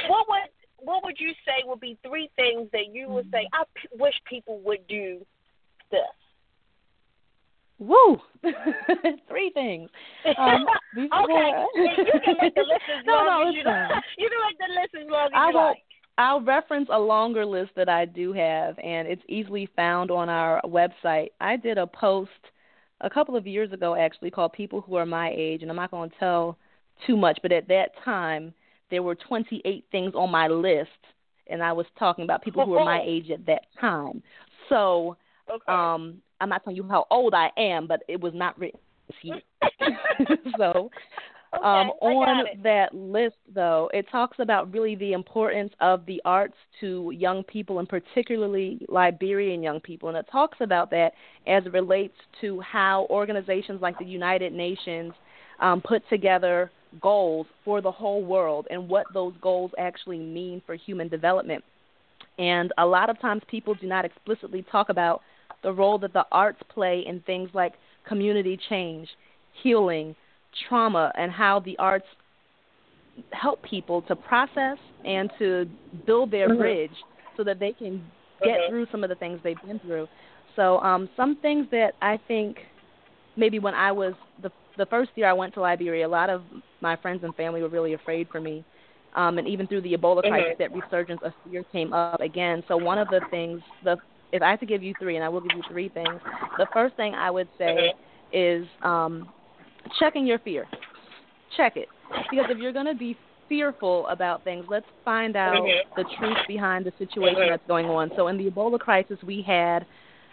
[0.10, 3.48] what would what would you say would be three things that you would say?
[3.54, 5.26] I p- wish people would do
[5.92, 6.02] this.
[7.80, 8.18] Woo!
[9.28, 9.90] Three things.
[10.38, 10.66] Um,
[10.98, 13.90] okay, you can make the list as no, long no, as you fine.
[13.90, 14.04] like.
[14.18, 15.64] You can make the list as long as I you will.
[15.64, 15.78] like.
[16.20, 20.60] I'll reference a longer list that I do have, and it's easily found on our
[20.66, 21.28] website.
[21.40, 22.32] I did a post
[23.02, 25.92] a couple of years ago, actually, called "People Who Are My Age," and I'm not
[25.92, 26.58] going to tell
[27.06, 28.54] too much, but at that time,
[28.90, 30.90] there were 28 things on my list,
[31.48, 34.24] and I was talking about people who were my age at that time.
[34.70, 35.18] So,
[35.50, 35.72] Okay.
[35.72, 39.18] um, I'm not telling you how old I am, but it was not written this
[39.22, 39.42] year.
[40.58, 40.92] so,
[41.56, 46.56] Okay, um, on that list, though, it talks about really the importance of the arts
[46.82, 50.10] to young people, and particularly Liberian young people.
[50.10, 51.14] And it talks about that
[51.48, 55.14] as it relates to how organizations like the United Nations
[55.62, 56.70] um, put together
[57.02, 61.64] goals for the whole world and what those goals actually mean for human development.
[62.38, 65.22] And a lot of times people do not explicitly talk about
[65.64, 67.74] the role that the arts play in things like
[68.08, 69.08] community change,
[69.64, 70.16] healing,
[70.68, 72.06] trauma, and how the arts
[73.32, 75.66] help people to process and to
[76.06, 76.60] build their mm-hmm.
[76.60, 76.92] bridge
[77.36, 78.04] so that they can
[78.44, 78.72] get mm-hmm.
[78.72, 80.08] through some of the things they've been through.
[80.56, 82.58] So um, some things that I think
[83.36, 86.44] maybe when I was the the first year I went to Liberia, a lot of
[86.82, 88.64] my friends and family were really afraid for me.
[89.16, 90.30] Um, and even through the Ebola mm-hmm.
[90.30, 92.64] crisis, that resurgence of fear came up again.
[92.68, 93.98] So one of the things, the
[94.32, 96.20] if I had to give you three, and I will give you three things,
[96.58, 98.62] the first thing I would say mm-hmm.
[98.64, 99.30] is um,
[100.00, 100.66] checking your fear.
[101.56, 101.88] Check it,
[102.30, 103.18] because if you're going to be
[103.50, 108.12] fearful about things, let's find out the truth behind the situation that's going on.
[108.16, 109.86] So in the Ebola crisis, we had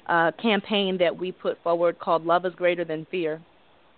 [0.06, 3.40] a campaign that we put forward called "Love is Greater Than Fear."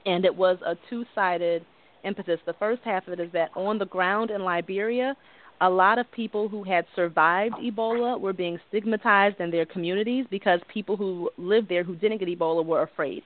[0.07, 1.67] and it was a two-sided
[2.05, 2.39] emphasis.
[2.47, 5.17] The first half of it is that on the ground in Liberia,
[5.61, 10.61] a lot of people who had survived Ebola were being stigmatized in their communities because
[10.73, 13.23] people who lived there who didn't get Ebola were afraid.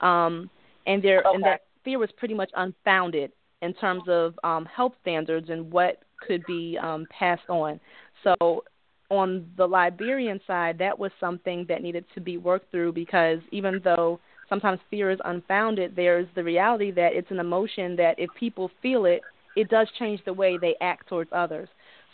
[0.00, 0.50] Um,
[0.88, 1.34] and there okay.
[1.34, 3.30] and that fear was pretty much unfounded
[3.62, 7.78] in terms of um, health standards and what could be um, passed on.
[8.24, 8.64] So
[9.10, 13.80] on the Liberian side, that was something that needed to be worked through because even
[13.82, 18.70] though sometimes fear is unfounded, there's the reality that it's an emotion that if people
[18.82, 19.22] feel it,
[19.56, 21.68] it does change the way they act towards others.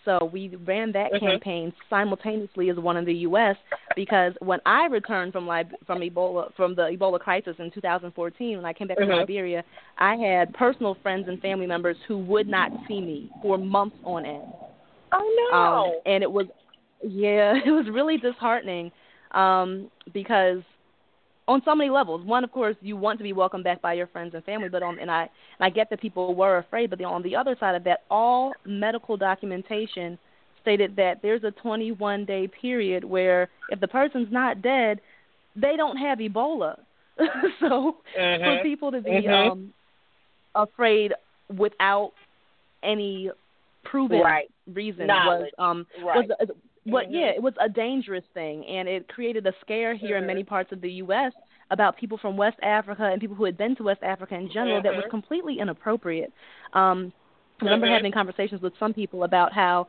[0.04, 1.26] So we ran that mm-hmm.
[1.26, 3.56] campaign simultaneously as one in the U.S.
[3.96, 8.66] because when I returned from Lib- from Ebola from the Ebola crisis in 2014, when
[8.66, 9.10] I came back mm-hmm.
[9.10, 9.64] from Liberia,
[9.98, 14.26] I had personal friends and family members who would not see me for months on
[14.26, 14.52] end.
[15.12, 15.58] Oh no!
[15.58, 16.46] Um, and it was,
[17.02, 18.90] yeah, it was really disheartening
[19.32, 20.62] um, because
[21.46, 22.24] on so many levels.
[22.24, 24.82] One, of course, you want to be welcomed back by your friends and family, but
[24.82, 25.30] on and I and
[25.60, 29.16] I get that people were afraid, but on the other side of that, all medical
[29.16, 30.18] documentation
[30.62, 35.00] stated that there's a 21 day period where if the person's not dead,
[35.54, 36.78] they don't have Ebola.
[37.60, 38.44] so mm-hmm.
[38.44, 39.50] for people to be mm-hmm.
[39.50, 39.74] um
[40.54, 41.12] afraid
[41.56, 42.12] without
[42.82, 43.30] any
[43.84, 44.50] proven right.
[44.72, 45.52] reason Knowledge.
[45.58, 46.28] was um right.
[46.28, 46.48] was
[46.84, 47.14] what mm-hmm.
[47.14, 50.22] yeah it was a dangerous thing and it created a scare here mm-hmm.
[50.22, 51.32] in many parts of the US
[51.70, 54.78] about people from West Africa and people who had been to West Africa in general
[54.78, 54.86] mm-hmm.
[54.86, 56.32] that was completely inappropriate
[56.72, 57.12] um
[57.60, 57.94] I remember mm-hmm.
[57.94, 59.86] having conversations with some people about how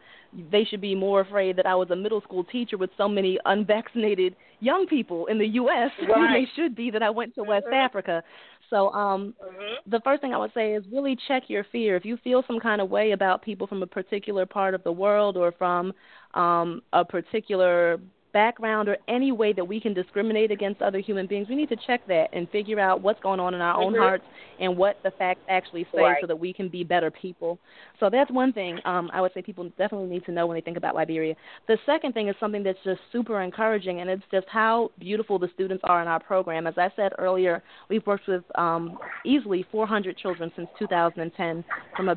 [0.51, 3.39] they should be more afraid that I was a middle school teacher with so many
[3.45, 5.89] unvaccinated young people in the U.S.
[5.99, 6.07] Right.
[6.07, 7.73] than they should be that I went to West Mm-hmm.
[7.73, 8.23] Africa.
[8.69, 9.89] So um, mm-hmm.
[9.89, 11.95] the first thing I would say is really check your fear.
[11.95, 14.91] If you feel some kind of way about people from a particular part of the
[14.91, 15.93] world or from
[16.33, 17.99] um, a particular
[18.35, 21.77] background or any way that we can discriminate against other human beings, we need to
[21.87, 23.95] check that and figure out what's going on in our mm-hmm.
[23.95, 24.25] own hearts
[24.59, 26.17] and what the facts actually say right.
[26.19, 27.57] so that we can be better people.
[27.97, 30.61] So that's one thing um, I would say people definitely need to know when they
[30.61, 31.33] think about Liberia.
[31.69, 35.47] The second thing is something that's just super encouraging, and it's just how beautiful the
[35.53, 36.67] students are in our program.
[36.67, 41.63] As I said earlier, we've worked with um, easily 400 children since 2010
[41.95, 42.15] from a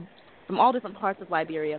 [0.49, 1.79] from all different parts of Liberia,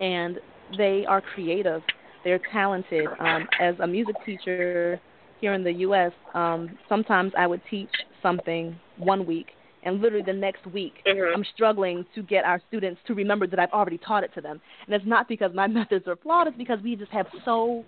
[0.00, 0.38] and
[0.76, 1.82] they are creative
[2.26, 3.06] they're talented.
[3.20, 5.00] Um, as a music teacher
[5.40, 7.88] here in the U.S., um, sometimes I would teach
[8.20, 9.46] something one week,
[9.84, 11.36] and literally the next week, mm-hmm.
[11.36, 14.60] I'm struggling to get our students to remember that I've already taught it to them.
[14.86, 17.84] And it's not because my methods are flawed; it's because we just have so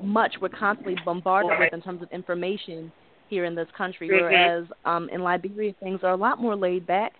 [0.00, 2.92] much we're constantly bombarded with in terms of information
[3.28, 4.08] here in this country.
[4.08, 4.24] Mm-hmm.
[4.24, 7.14] Whereas um, in Liberia, things are a lot more laid back.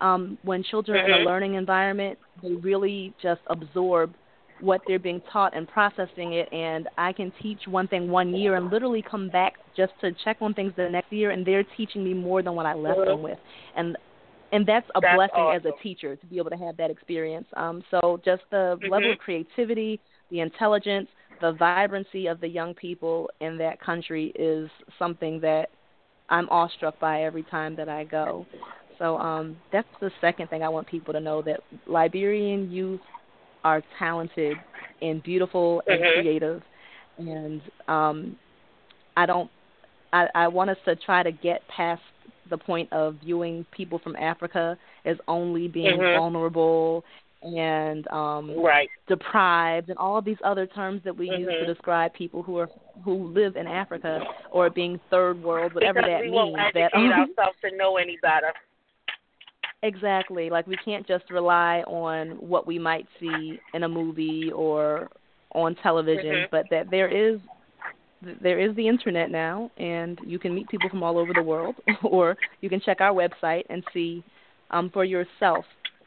[0.00, 1.12] Um, when children mm-hmm.
[1.12, 4.14] are in a learning environment, they really just absorb
[4.60, 8.56] what they're being taught and processing it and I can teach one thing one year
[8.56, 12.04] and literally come back just to check on things the next year and they're teaching
[12.04, 13.38] me more than what I left them with.
[13.76, 13.96] And
[14.52, 15.66] and that's a that's blessing awesome.
[15.66, 17.46] as a teacher to be able to have that experience.
[17.56, 18.92] Um so just the mm-hmm.
[18.92, 21.08] level of creativity, the intelligence,
[21.40, 25.70] the vibrancy of the young people in that country is something that
[26.30, 28.46] I'm awestruck by every time that I go.
[28.98, 33.00] So um that's the second thing I want people to know that Liberian youth
[33.64, 34.56] are talented
[35.02, 36.20] and beautiful and mm-hmm.
[36.20, 36.62] creative
[37.18, 38.36] and um
[39.16, 39.50] I don't
[40.12, 42.02] I, I want us to try to get past
[42.50, 46.18] the point of viewing people from Africa as only being mm-hmm.
[46.20, 47.04] vulnerable
[47.42, 48.88] and um right.
[49.06, 51.42] deprived and all of these other terms that we mm-hmm.
[51.42, 52.68] use to describe people who are
[53.04, 56.34] who live in Africa or being third world, whatever because that we means.
[56.34, 57.04] won't educate that um,
[57.38, 58.52] ourselves to know any better.
[59.84, 60.48] Exactly.
[60.48, 65.08] Like we can't just rely on what we might see in a movie or
[65.54, 66.50] on television, mm-hmm.
[66.50, 67.38] but that there is
[68.42, 71.74] there is the internet now and you can meet people from all over the world
[72.02, 74.24] or you can check our website and see
[74.70, 75.66] um, for yourself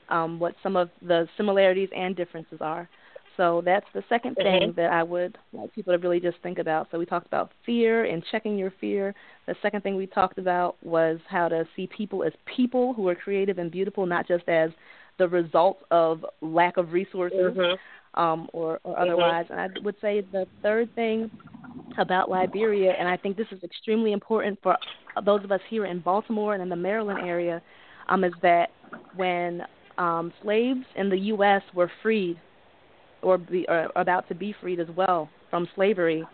[0.10, 2.90] um, what some of the similarities and differences are.
[3.38, 4.42] So that's the 2nd mm-hmm.
[4.42, 6.88] thing that I would like people to really just think about.
[6.92, 9.14] So we talked about fear and checking your fear.
[9.46, 13.16] The second thing we talked about was how to see people as people who are
[13.16, 14.72] creative and beautiful, not just as
[15.20, 18.20] the result of lack of resources mm-hmm.
[18.22, 19.04] um, or, or mm-hmm.
[19.04, 19.46] otherwise.
[19.50, 21.30] And I would say the third thing
[22.00, 24.76] about Liberia, and I think this is extremely important for
[25.24, 27.62] those of us here in Baltimore and in the Maryland area,
[28.10, 28.72] um, is that
[29.16, 29.64] when
[29.98, 31.62] um, slaves in the U.S.
[31.74, 32.40] were freed
[33.22, 36.26] or, be, or about to be freed as well from slavery,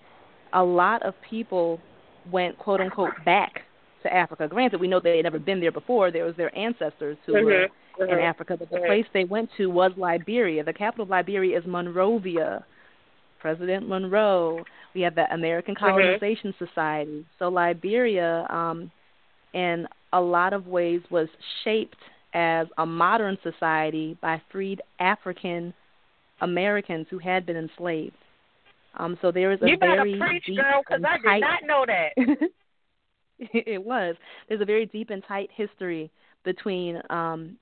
[0.54, 1.80] a lot of people
[2.32, 3.62] went quote unquote back
[4.04, 4.48] to Africa.
[4.48, 6.12] Granted, we know they had never been there before.
[6.12, 7.46] There was their ancestors who mm-hmm.
[7.46, 7.68] were
[8.00, 8.14] mm-hmm.
[8.14, 8.86] in Africa, but the mm-hmm.
[8.86, 10.64] place they went to was Liberia.
[10.64, 12.66] The capital of Liberia is Monrovia.
[13.44, 14.64] President Monroe.
[14.96, 15.86] We have the American Mm-hmm.
[15.86, 17.26] Colonization Society.
[17.38, 18.90] So Liberia, um,
[19.54, 21.28] in a lot of ways, was
[21.64, 21.98] shaped
[22.34, 25.74] as a modern society by freed African
[26.44, 28.16] Americans who had been enslaved.
[28.96, 31.64] Um, so there is a you very preach, deep girl, because I tight, did not
[31.66, 32.50] know that.
[33.40, 34.16] it was.
[34.48, 36.12] There's a very deep and tight history
[36.44, 37.58] between um,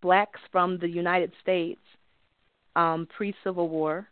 [0.00, 1.80] blacks from the United States
[2.76, 4.08] um, pre Civil War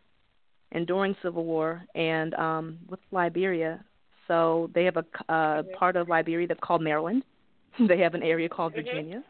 [0.73, 3.83] and during Civil War and um, with Liberia.
[4.27, 5.73] So they have a uh, mm-hmm.
[5.79, 7.23] part of Liberia that's called Maryland.
[7.89, 8.85] they have an area called mm-hmm.
[8.85, 9.25] Virginia.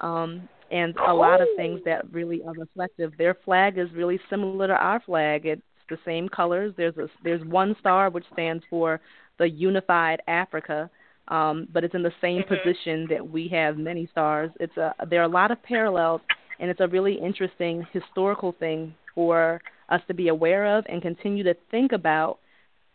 [0.00, 3.12] Um, and a lot of things that really are reflective.
[3.18, 5.46] Their flag is really similar to our flag.
[5.46, 6.74] It's the same colors.
[6.76, 9.00] There's a, there's one star which stands for
[9.38, 10.90] the unified Africa,
[11.28, 12.54] um, but it's in the same mm-hmm.
[12.54, 14.50] position that we have many stars.
[14.60, 16.20] It's a there are a lot of parallels,
[16.60, 21.44] and it's a really interesting historical thing for us to be aware of and continue
[21.44, 22.38] to think about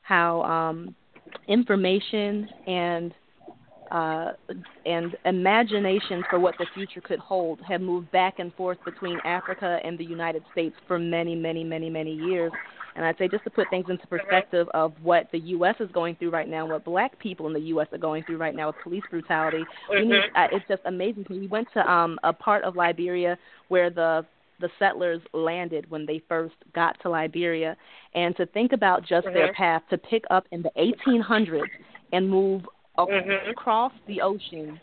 [0.02, 0.96] how um,
[1.48, 3.14] information and
[3.92, 4.32] uh,
[4.86, 9.80] and imagination for what the future could hold have moved back and forth between Africa
[9.84, 12.52] and the United States for many, many, many, many years.
[12.96, 15.76] And I'd say just to put things into perspective of what the U.S.
[15.80, 17.88] is going through right now, what black people in the U.S.
[17.92, 21.26] are going through right now with police brutality, we need, uh, it's just amazing.
[21.30, 23.38] We went to um, a part of Liberia
[23.70, 24.26] where the
[24.60, 27.78] the settlers landed when they first got to Liberia,
[28.14, 29.34] and to think about just mm-hmm.
[29.34, 30.72] their path to pick up in the
[31.08, 31.62] 1800s
[32.12, 32.64] and move
[33.08, 33.50] mm-hmm.
[33.50, 34.80] across the ocean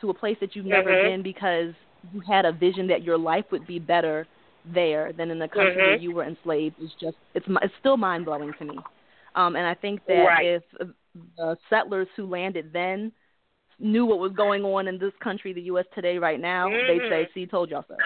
[0.00, 1.08] to a place that you've never mm-hmm.
[1.08, 1.72] been because
[2.12, 4.26] you had a vision that your life would be better
[4.74, 5.80] there than in the country mm-hmm.
[5.80, 8.78] where you were enslaved is just it's it's still mind blowing to me.
[9.34, 10.46] Um, and I think that right.
[10.46, 10.62] if
[11.36, 13.12] the settlers who landed then
[13.78, 15.84] knew what was going on in this country, the U.S.
[15.94, 17.34] today, right now, they'd say, Mm-hmm.
[17.34, 17.96] "See, told y'all so."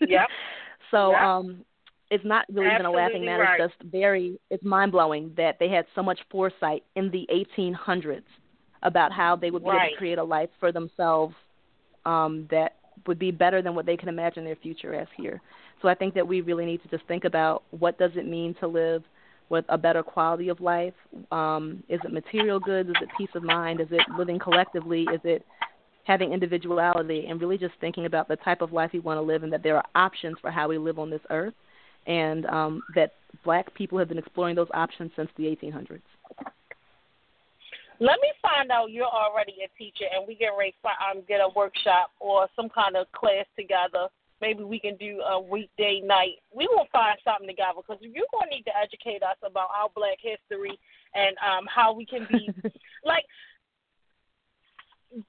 [0.00, 0.28] yep.
[0.92, 1.20] So Yep.
[1.20, 1.64] um,
[2.10, 3.42] it's not really even a laughing matter.
[3.42, 3.60] right.
[3.60, 7.26] It's just very it's mind blowing that they had so much foresight in the
[7.58, 8.22] 1800s
[8.82, 11.34] about how they would be able to create a life for themselves
[12.04, 15.40] um, that would be better than what they can imagine their future as here.
[15.82, 18.54] So I think that we really need to just think about what does it mean
[18.60, 19.02] to live
[19.48, 20.94] with a better quality of life.
[21.30, 22.88] Um, is it material goods?
[22.88, 23.80] Is it peace of mind?
[23.80, 25.02] Is it living collectively?
[25.12, 25.44] Is it
[26.04, 27.26] having individuality?
[27.28, 29.62] And really just thinking about the type of life we want to live and that
[29.62, 31.54] there are options for how we live on this earth.
[32.06, 33.12] And um, that
[33.44, 36.02] black people have been exploring those options since the 1800s.
[37.98, 41.48] Let me find out you're already a teacher and we get ready um, get a
[41.56, 44.08] workshop or some kind of class together.
[44.42, 46.44] Maybe we can do a weekday night.
[46.54, 49.88] We will find something together because you're going to need to educate us about our
[49.96, 50.78] black history
[51.14, 52.50] and um, how we can be
[53.04, 53.24] like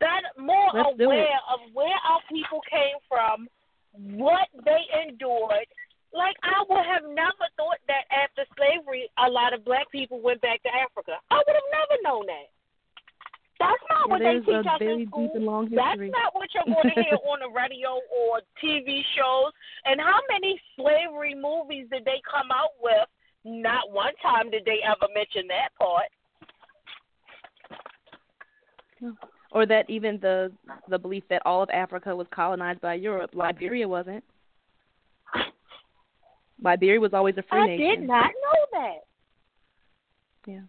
[0.01, 3.47] that more Let's aware of where our people came from,
[3.93, 5.67] what they endured.
[6.13, 10.41] Like I would have never thought that after slavery, a lot of black people went
[10.41, 11.19] back to Africa.
[11.29, 12.47] I would have never known that.
[13.59, 15.27] That's not what they teach us in school.
[15.27, 19.01] deep and long That's not what you're going to hear on the radio or TV
[19.17, 19.51] shows.
[19.85, 23.09] And how many slavery movies did they come out with?
[23.43, 26.09] Not one time did they ever mention that part.
[29.51, 30.51] Or that even the
[30.89, 33.31] the belief that all of Africa was colonized by Europe.
[33.33, 34.23] Liberia wasn't.
[36.61, 37.85] Liberia was always a free I nation.
[37.85, 38.97] I did not know that.
[40.45, 40.61] Yeah.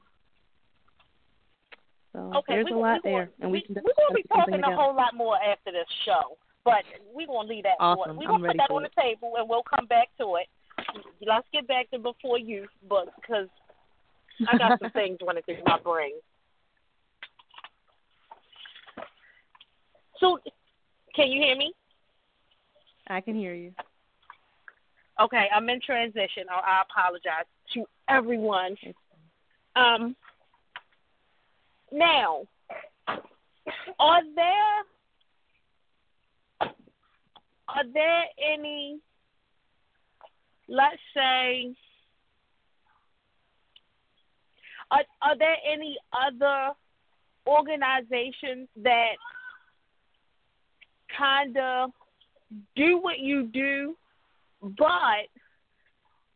[2.12, 4.14] So Okay, there's we, a lot we there, gonna, and we, can we're going to
[4.14, 6.82] be talking a whole lot more after this show, but
[7.14, 7.76] we're going to leave that.
[7.80, 8.16] Awesome.
[8.16, 8.92] We're to put that on it.
[8.94, 10.46] the table, and we'll come back to it.
[11.24, 13.48] Let's get back to before you, but because
[14.48, 16.12] I got some things running through my brain.
[20.20, 20.38] So,
[21.14, 21.72] can you hear me?
[23.08, 23.72] I can hear you.
[25.20, 26.44] Okay, I'm in transition.
[26.50, 28.76] I, apologize to everyone.
[29.74, 30.14] Um,
[31.92, 32.46] now,
[33.98, 34.84] are there
[37.68, 39.00] are there any
[40.68, 41.74] let's say,
[44.90, 46.74] are, are there any other
[47.46, 49.12] organizations that
[51.16, 51.90] kind of
[52.76, 53.96] do what you do,
[54.62, 55.28] but,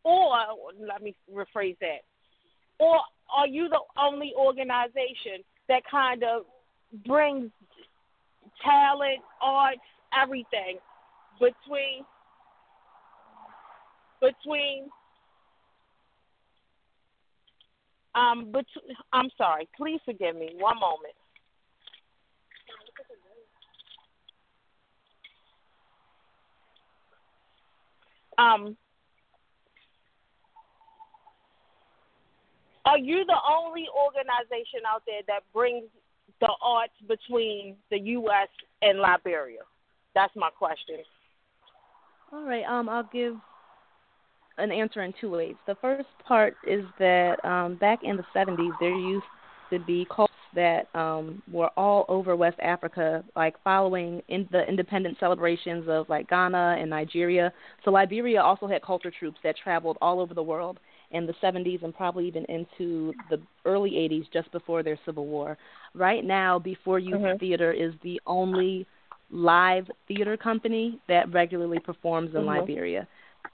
[0.04, 0.36] or
[0.80, 2.02] let me rephrase that,
[2.78, 3.00] or
[3.34, 6.42] are you the only organization that kind of
[7.06, 7.50] brings
[8.62, 9.80] talent, arts,
[10.20, 10.78] everything
[11.40, 12.04] between
[14.20, 14.88] between
[18.14, 18.64] um but
[19.12, 20.50] I'm sorry, please forgive me.
[20.58, 21.14] One moment.
[28.39, 28.76] Um
[32.85, 35.85] Are you the only organization out there that brings
[36.41, 38.49] the arts between the U.S.
[38.83, 39.61] and Liberia?
[40.14, 40.97] That's my question.
[42.33, 42.64] All right.
[42.64, 43.37] Um, I'll give
[44.59, 45.55] an answer in two ways.
[45.66, 49.24] The first part is that um, back in the 70s, there used
[49.70, 55.16] to be cults that um, were all over West Africa, like following in the independent
[55.18, 57.53] celebrations of like Ghana and Nigeria.
[57.84, 60.78] So Liberia also had culture troupes that traveled all over the world
[61.11, 65.59] in the 70s and probably even into the early 80s, just before their civil war.
[65.94, 67.38] Right now, B4 Youth mm-hmm.
[67.38, 68.86] Theater is the only
[69.30, 72.61] live theater company that regularly performs in mm-hmm.
[72.61, 73.09] Liberia.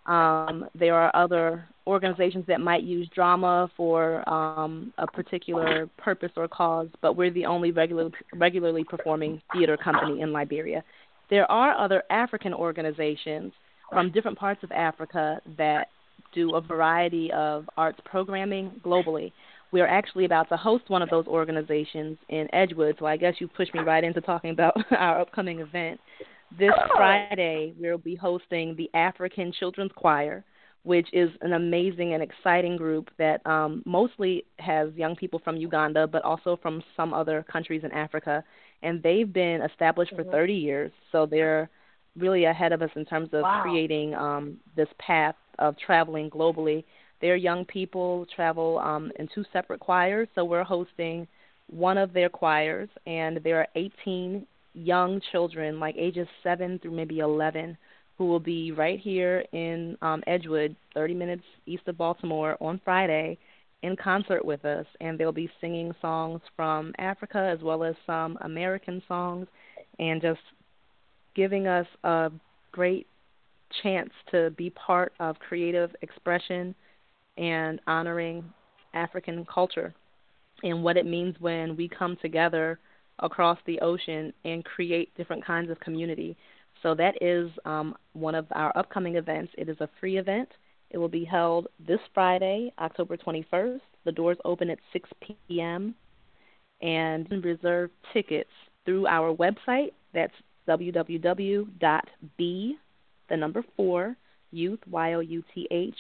[0.07, 6.49] Um, there are other organizations that might use drama for um, a particular purpose or
[6.49, 10.85] cause, but we're the only regular, regularly performing theater company in Liberia.
[11.31, 13.53] There are other African organizations
[13.91, 15.89] from different parts of Africa that
[16.35, 19.33] do a variety of arts programming globally.
[19.71, 23.35] We are actually about to host one of those organizations in Edgewood, so I guess
[23.39, 26.01] you pushed me right into talking about our upcoming event.
[26.57, 26.97] This oh.
[26.97, 30.45] Friday, we'll be hosting the African Children's Choir,
[30.83, 36.07] which is an amazing and exciting group that um, mostly has young people from Uganda,
[36.07, 38.43] but also from some other countries in Africa.
[38.83, 40.31] And they've been established mm-hmm.
[40.31, 41.69] for 30 years, so they're
[42.17, 43.63] really ahead of us in terms of wow.
[43.63, 46.85] creating um, this path of traveling globally.
[47.21, 51.27] Their young people travel um, in two separate choirs, so we're hosting
[51.69, 57.19] one of their choirs, and there are 18 young children, like ages 7 through maybe
[57.21, 57.77] 11,
[58.17, 63.39] who will be right here in um, Edgewood, 30 minutes east of Baltimore, on Friday
[63.83, 68.37] in concert with us, and they'll be singing songs from Africa as well as some
[68.41, 69.47] American songs,
[69.99, 70.41] and just
[71.35, 72.31] giving us a
[72.73, 73.07] great
[73.83, 76.75] chance to be part of creative expression
[77.37, 78.45] and honoring
[78.95, 79.95] African culture
[80.63, 82.79] and what it means when we come together
[83.21, 86.37] across the ocean and create different kinds of community.
[86.83, 89.53] So that is um, one of our upcoming events.
[89.59, 90.49] It is a free event.
[90.91, 93.81] It will be held this Friday, October 21st.
[94.05, 95.95] The doors open at 6 p.m.
[96.81, 98.51] and reserve tickets
[98.85, 99.93] through our website.
[100.15, 100.33] That's
[100.69, 101.69] www.b
[103.29, 104.17] the number four,
[104.51, 105.95] youth, Y O U T H,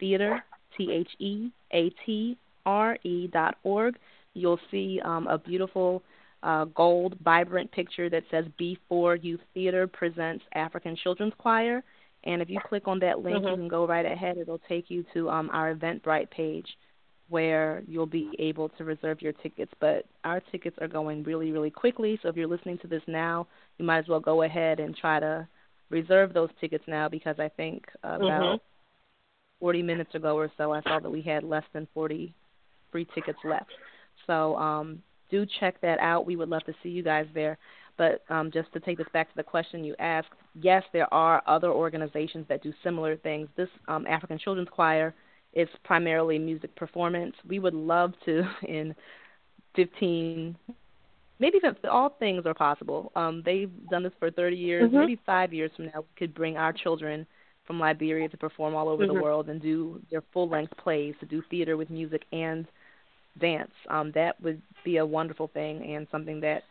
[0.00, 0.42] theater,
[0.76, 2.36] T H E A T
[2.66, 3.96] R E dot org.
[4.34, 6.02] You'll see um, a beautiful
[6.44, 11.82] uh, gold, vibrant picture that says B4 Youth Theater presents African Children's Choir.
[12.24, 13.48] And if you click on that link, mm-hmm.
[13.48, 14.36] you can go right ahead.
[14.36, 16.66] It'll take you to um, our Eventbrite page
[17.30, 19.72] where you'll be able to reserve your tickets.
[19.80, 22.18] But our tickets are going really, really quickly.
[22.22, 23.46] So if you're listening to this now,
[23.78, 25.48] you might as well go ahead and try to
[25.90, 28.56] reserve those tickets now because I think about mm-hmm.
[29.60, 32.34] 40 minutes ago or so I saw that we had less than 40
[32.92, 33.70] free tickets left.
[34.26, 36.26] So um, do check that out.
[36.26, 37.58] We would love to see you guys there.
[37.96, 40.28] But um, just to take this back to the question you asked,
[40.60, 43.48] yes, there are other organizations that do similar things.
[43.56, 45.14] This um, African Children's Choir
[45.52, 47.34] is primarily music performance.
[47.48, 48.94] We would love to, in
[49.76, 50.56] 15,
[51.38, 53.12] maybe even all things are possible.
[53.14, 54.88] Um, they've done this for 30 years.
[54.88, 54.98] Mm-hmm.
[54.98, 57.26] Maybe five years from now, we could bring our children
[57.64, 59.14] from Liberia to perform all over mm-hmm.
[59.14, 62.66] the world and do their full length plays, to do theater with music and
[63.40, 63.72] dance.
[63.88, 66.62] Um, that would be a wonderful thing and something that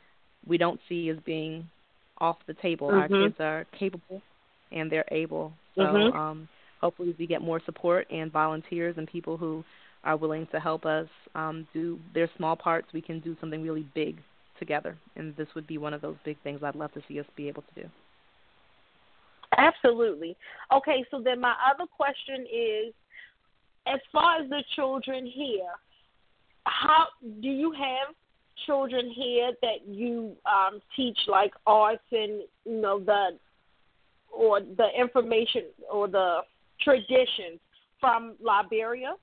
[0.47, 1.67] we don't see as being
[2.19, 2.89] off the table.
[2.89, 3.13] Mm-hmm.
[3.13, 4.21] Our kids are capable
[4.71, 5.53] and they're able.
[5.75, 6.17] So mm-hmm.
[6.17, 6.49] um,
[6.81, 9.63] hopefully we get more support and volunteers and people who
[10.03, 12.87] are willing to help us um, do their small parts.
[12.93, 14.17] We can do something really big
[14.59, 14.97] together.
[15.15, 17.47] And this would be one of those big things I'd love to see us be
[17.47, 17.89] able to do.
[19.57, 20.35] Absolutely.
[20.75, 22.93] Okay, so then my other question is
[23.85, 25.69] as far as the children here,
[26.65, 27.05] how
[27.41, 28.15] do you have
[28.65, 33.37] children here that you um, teach like arts and you know the
[34.31, 36.39] or the information or the
[36.81, 37.59] traditions
[37.99, 39.13] from Liberia?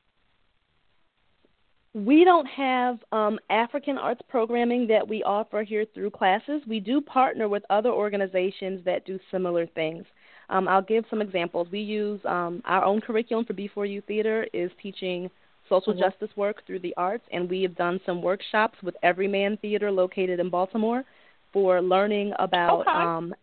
[1.93, 6.63] We don't have um, African arts programming that we offer here through classes.
[6.69, 10.05] We do partner with other organizations that do similar things.
[10.51, 11.67] Um, I'll give some examples.
[11.73, 15.31] We use um, our own curriculum for B4 Youth Theater is teaching
[15.71, 16.03] social mm-hmm.
[16.03, 20.39] justice work through the arts, and we have done some workshops with Everyman Theater located
[20.41, 21.05] in Baltimore
[21.53, 22.91] for learning about okay.
[22.91, 23.35] um,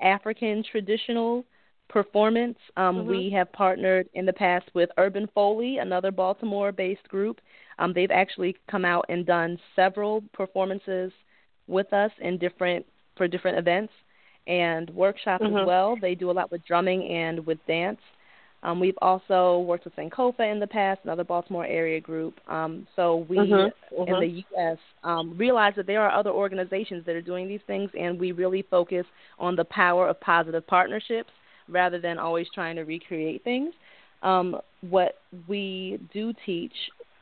[0.00, 1.44] African traditional
[1.88, 2.58] performance.
[2.76, 3.08] Um, mm-hmm.
[3.08, 7.40] We have partnered in the past with Urban Foley, another Baltimore based group.
[7.78, 11.12] Um, they've actually come out and done several performances
[11.66, 12.84] with us in different
[13.16, 13.92] for different events
[14.46, 15.58] and workshops mm-hmm.
[15.58, 15.96] as well.
[16.00, 18.00] They do a lot with drumming and with dance.
[18.62, 22.38] Um, we've also worked with Sankofa in the past, another Baltimore area group.
[22.48, 23.54] Um, so we mm-hmm.
[23.54, 24.20] in Mm-hmm.
[24.20, 24.78] the U.S.
[25.02, 28.64] Um, realize that there are other organizations that are doing these things, and we really
[28.70, 29.06] focus
[29.38, 31.30] on the power of positive partnerships
[31.68, 33.72] rather than always trying to recreate things.
[34.22, 36.72] Um, what we do teach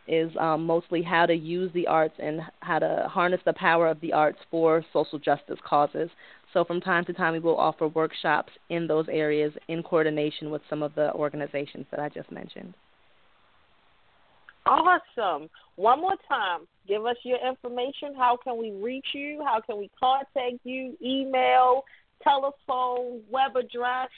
[0.08, 4.00] is um, mostly how to use the arts and how to harness the power of
[4.00, 6.10] the arts for social justice causes.
[6.52, 10.62] So from time to time, we will offer workshops in those areas in coordination with
[10.70, 12.74] some of the organizations that I just mentioned.
[14.66, 15.48] Awesome.
[15.76, 18.14] One more time, give us your information.
[18.16, 19.42] How can we reach you?
[19.44, 20.96] How can we contact you?
[21.02, 21.84] Email,
[22.22, 24.10] telephone, web address?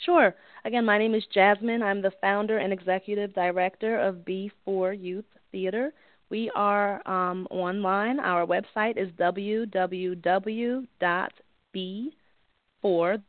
[0.00, 0.34] Sure.
[0.64, 1.82] Again, my name is Jasmine.
[1.82, 5.92] I'm the founder and executive director of B4 Youth Theater.
[6.30, 8.18] We are um, online.
[8.18, 10.82] Our website is www.b4,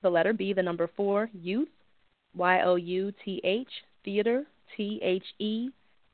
[0.01, 1.69] the letter B, the number 4, youth,
[2.35, 3.69] Y O U T H,
[4.03, 4.45] theater,
[4.75, 5.69] T H E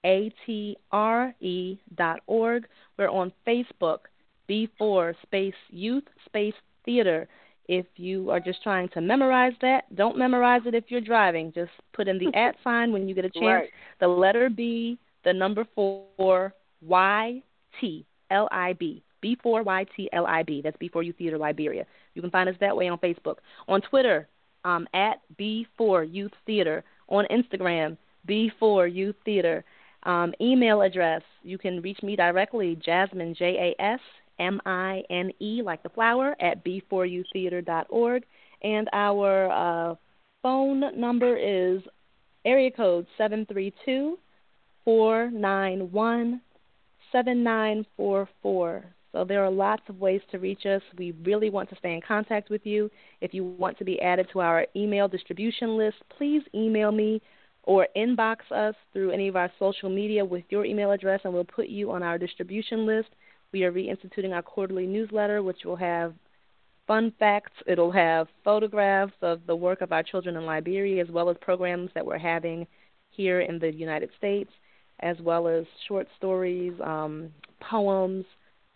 [0.06, 2.68] A T R E dot org.
[2.98, 4.00] We're on Facebook,
[4.50, 7.28] B4 space youth space theater.
[7.68, 11.52] If you are just trying to memorize that, don't memorize it if you're driving.
[11.54, 13.44] Just put in the at sign when you get a chance.
[13.44, 13.70] Right.
[14.00, 17.42] The letter B, the number four, Y
[17.80, 19.04] T L I B.
[19.24, 20.62] B4 Y T L I B.
[20.64, 21.86] That's B4 Youth Theater Liberia.
[22.16, 23.36] You can find us that way on Facebook.
[23.68, 24.28] On Twitter,
[24.66, 26.84] um, at B4 Youth Theater.
[27.10, 27.98] On Instagram,
[28.28, 29.64] B4 Youth Theater.
[30.04, 34.00] Um, email address, you can reach me directly, Jasmine, J A S
[34.42, 38.24] M I N E, like the flower, at b4youtheater.org.
[38.64, 39.96] And our uh,
[40.44, 41.82] phone number is
[42.44, 44.18] area code 732
[44.84, 46.42] 491
[47.12, 48.86] 7944.
[49.12, 50.82] So there are lots of ways to reach us.
[50.98, 52.90] We really want to stay in contact with you.
[53.20, 57.22] If you want to be added to our email distribution list, please email me
[57.64, 61.44] or inbox us through any of our social media with your email address, and we'll
[61.44, 63.10] put you on our distribution list.
[63.54, 66.14] We are reinstituting our quarterly newsletter, which will have
[66.88, 67.52] fun facts.
[67.68, 71.90] It'll have photographs of the work of our children in Liberia, as well as programs
[71.94, 72.66] that we're having
[73.10, 74.50] here in the United States,
[75.02, 77.30] as well as short stories, um,
[77.60, 78.26] poems,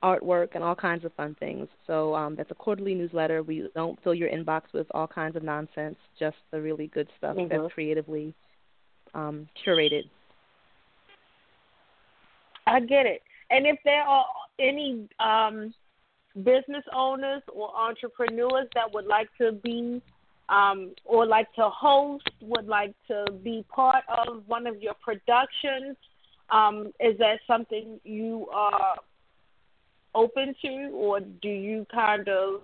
[0.04, 1.68] artwork, and all kinds of fun things.
[1.88, 3.44] So um, that's a quarterly newsletter.
[3.44, 7.38] We don't fill your inbox with all kinds of nonsense, just the really good stuff
[7.38, 7.48] mm-hmm.
[7.50, 8.34] that's creatively
[9.14, 10.04] um, curated.
[12.68, 13.22] I get it.
[13.50, 14.26] And if there are
[14.60, 15.74] any um,
[16.36, 20.02] business owners or entrepreneurs that would like to be
[20.50, 25.98] um, or like to host, would like to be part of one of your productions,
[26.52, 28.96] um, is that something you are
[30.14, 32.62] open to, or do you kind of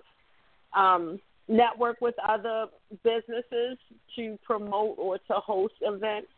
[0.76, 1.18] um,
[1.48, 2.66] network with other
[3.02, 3.78] businesses
[4.16, 6.28] to promote or to host events?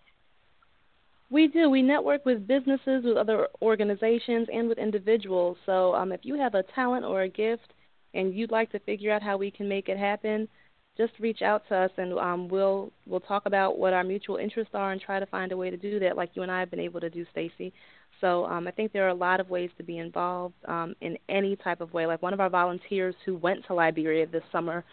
[1.31, 1.69] We do.
[1.71, 5.57] We network with businesses, with other organizations, and with individuals.
[5.67, 7.73] So um, if you have a talent or a gift
[8.13, 10.49] and you'd like to figure out how we can make it happen,
[10.97, 14.75] just reach out to us and um, we'll we'll talk about what our mutual interests
[14.75, 16.71] are and try to find a way to do that, like you and I have
[16.71, 17.73] been able to do, Stacy.
[18.21, 21.19] So um, I think there are a lot of ways to be involved um, in
[21.29, 22.07] any type of way.
[22.07, 24.85] Like one of our volunteers who went to Liberia this summer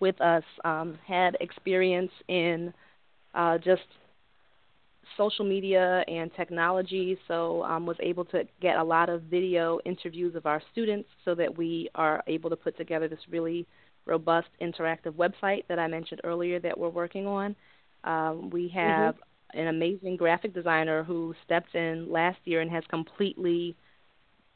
[0.00, 2.72] with us um, had experience in
[3.34, 3.82] uh, just
[5.16, 10.34] social media and technology, so um, was able to get a lot of video interviews
[10.34, 13.66] of our students so that we are able to put together this really
[14.06, 17.54] robust interactive website that I mentioned earlier that we're working on.
[18.04, 19.58] Um, we have mm-hmm.
[19.58, 23.76] an amazing graphic designer who stepped in last year and has completely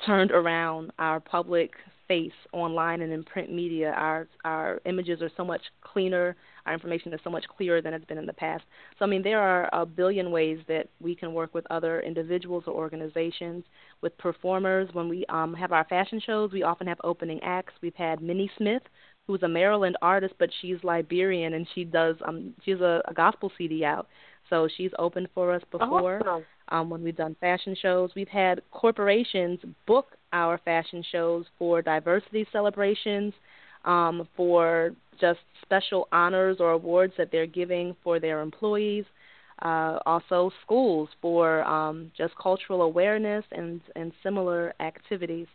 [0.05, 1.73] turned around our public
[2.09, 3.93] face online and in print media.
[3.93, 6.37] Our our images are so much cleaner.
[6.67, 8.65] Our information is so much clearer than it's been in the past.
[8.99, 12.65] So I mean, there are a billion ways that we can work with other individuals
[12.67, 13.65] or organizations.
[14.01, 17.75] With performers, when we um, have our fashion shows, we often have opening acts.
[17.83, 18.83] We've had Minnie Smith,
[19.27, 23.51] who's a Maryland artist, but she's Liberian and she does um she's a, a gospel
[23.57, 24.07] CD out.
[24.51, 26.21] So she's opened for us before.
[26.29, 26.45] Awesome.
[26.69, 32.47] Um, when we've done fashion shows, we've had corporations book our fashion shows for diversity
[32.53, 33.33] celebrations,
[33.85, 39.05] um, for just special honors or awards that they're giving for their employees.
[39.63, 45.47] Uh, also, schools for um, just cultural awareness and and similar activities.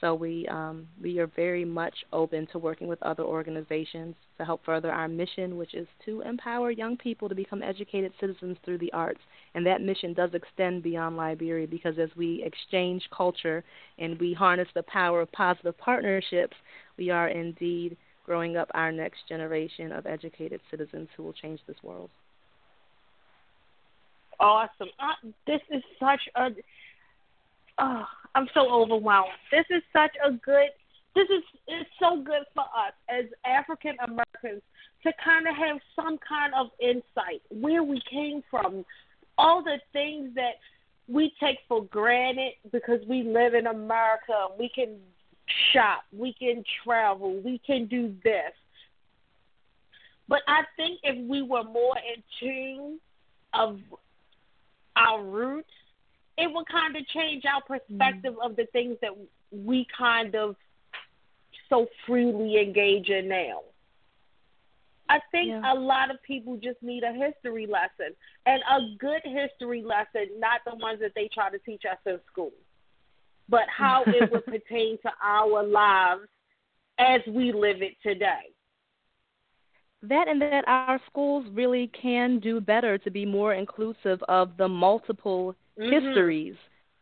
[0.00, 4.64] So we um, we are very much open to working with other organizations to help
[4.64, 8.92] further our mission, which is to empower young people to become educated citizens through the
[8.92, 9.20] arts.
[9.54, 13.64] And that mission does extend beyond Liberia because as we exchange culture
[13.98, 16.56] and we harness the power of positive partnerships,
[16.96, 17.96] we are indeed
[18.28, 22.10] growing up our next generation of educated citizens who will change this world.
[24.38, 24.88] Awesome.
[25.00, 26.50] Uh, this is such a
[27.78, 28.04] oh,
[28.34, 29.30] I'm so overwhelmed.
[29.50, 30.68] This is such a good.
[31.16, 34.62] This is it's so good for us as African Americans
[35.04, 38.84] to kind of have some kind of insight where we came from,
[39.38, 40.56] all the things that
[41.08, 44.48] we take for granted because we live in America.
[44.58, 44.96] We can
[45.72, 48.52] shop, we can travel, we can do this.
[50.28, 53.00] But I think if we were more in tune
[53.54, 53.78] of
[54.96, 55.70] our roots
[56.38, 58.50] it would kind of change our perspective mm-hmm.
[58.50, 59.10] of the things that
[59.50, 60.54] we kind of
[61.68, 63.60] so freely engage in now.
[65.10, 65.72] I think yeah.
[65.72, 68.14] a lot of people just need a history lesson
[68.46, 72.20] and a good history lesson, not the ones that they try to teach us in
[72.30, 72.52] school,
[73.48, 76.28] but how it would pertain to our lives
[76.98, 78.52] as we live it today.
[80.02, 84.68] That and that our schools really can do better to be more inclusive of the
[84.68, 85.92] multiple mm-hmm.
[85.92, 86.54] histories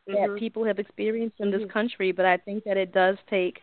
[0.09, 0.33] mm-hmm.
[0.33, 1.71] that people have experienced in this mm-hmm.
[1.71, 3.61] country, but I think that it does take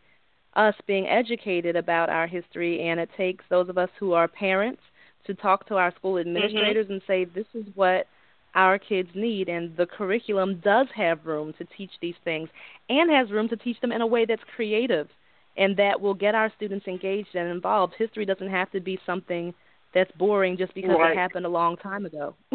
[0.56, 4.82] us being educated about our history, and it takes those of us who are parents
[5.26, 6.94] to talk to our school administrators mm-hmm.
[6.94, 8.06] and say, this is what
[8.56, 12.50] our kids need, and the curriculum does have room to teach these things
[12.90, 15.08] and has room to teach them in a way that's creative
[15.58, 17.94] and that will get our students engaged and involved.
[17.98, 19.54] History doesn't have to be something
[19.94, 21.12] that's boring just because right.
[21.12, 22.36] it happened a long time ago.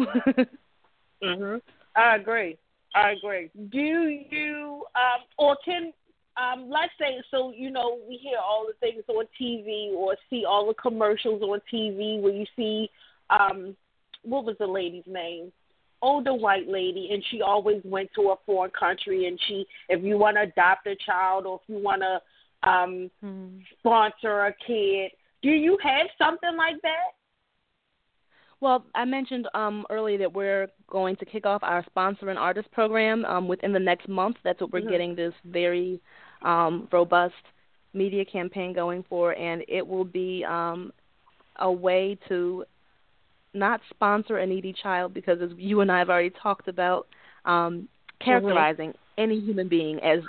[1.23, 1.61] mhm.
[1.95, 2.57] I agree.
[2.95, 3.49] I agree.
[3.69, 5.93] Do you um or can
[6.37, 10.43] um let's say so you know we hear all the things on TV or see
[10.45, 12.89] all the commercials on TV where you see
[13.29, 13.75] um
[14.23, 15.51] what was the lady's name?
[16.01, 20.17] Older white lady and she always went to a foreign country and she if you
[20.17, 23.59] want to adopt a child or if you want to um mm-hmm.
[23.79, 27.13] sponsor a kid, do you have something like that?
[28.61, 32.69] Well, I mentioned um, earlier that we're going to kick off our sponsor and artist
[32.71, 34.35] program um, within the next month.
[34.43, 34.89] That's what we're mm-hmm.
[34.89, 36.01] getting this very
[36.41, 37.35] um, robust
[37.93, 40.91] media campaign going for, and it will be um,
[41.57, 42.65] a way to
[43.53, 47.07] not sponsor a needy child because, as you and I have already talked about,
[47.45, 47.87] um,
[48.23, 49.21] characterizing mm-hmm.
[49.21, 50.19] any human being as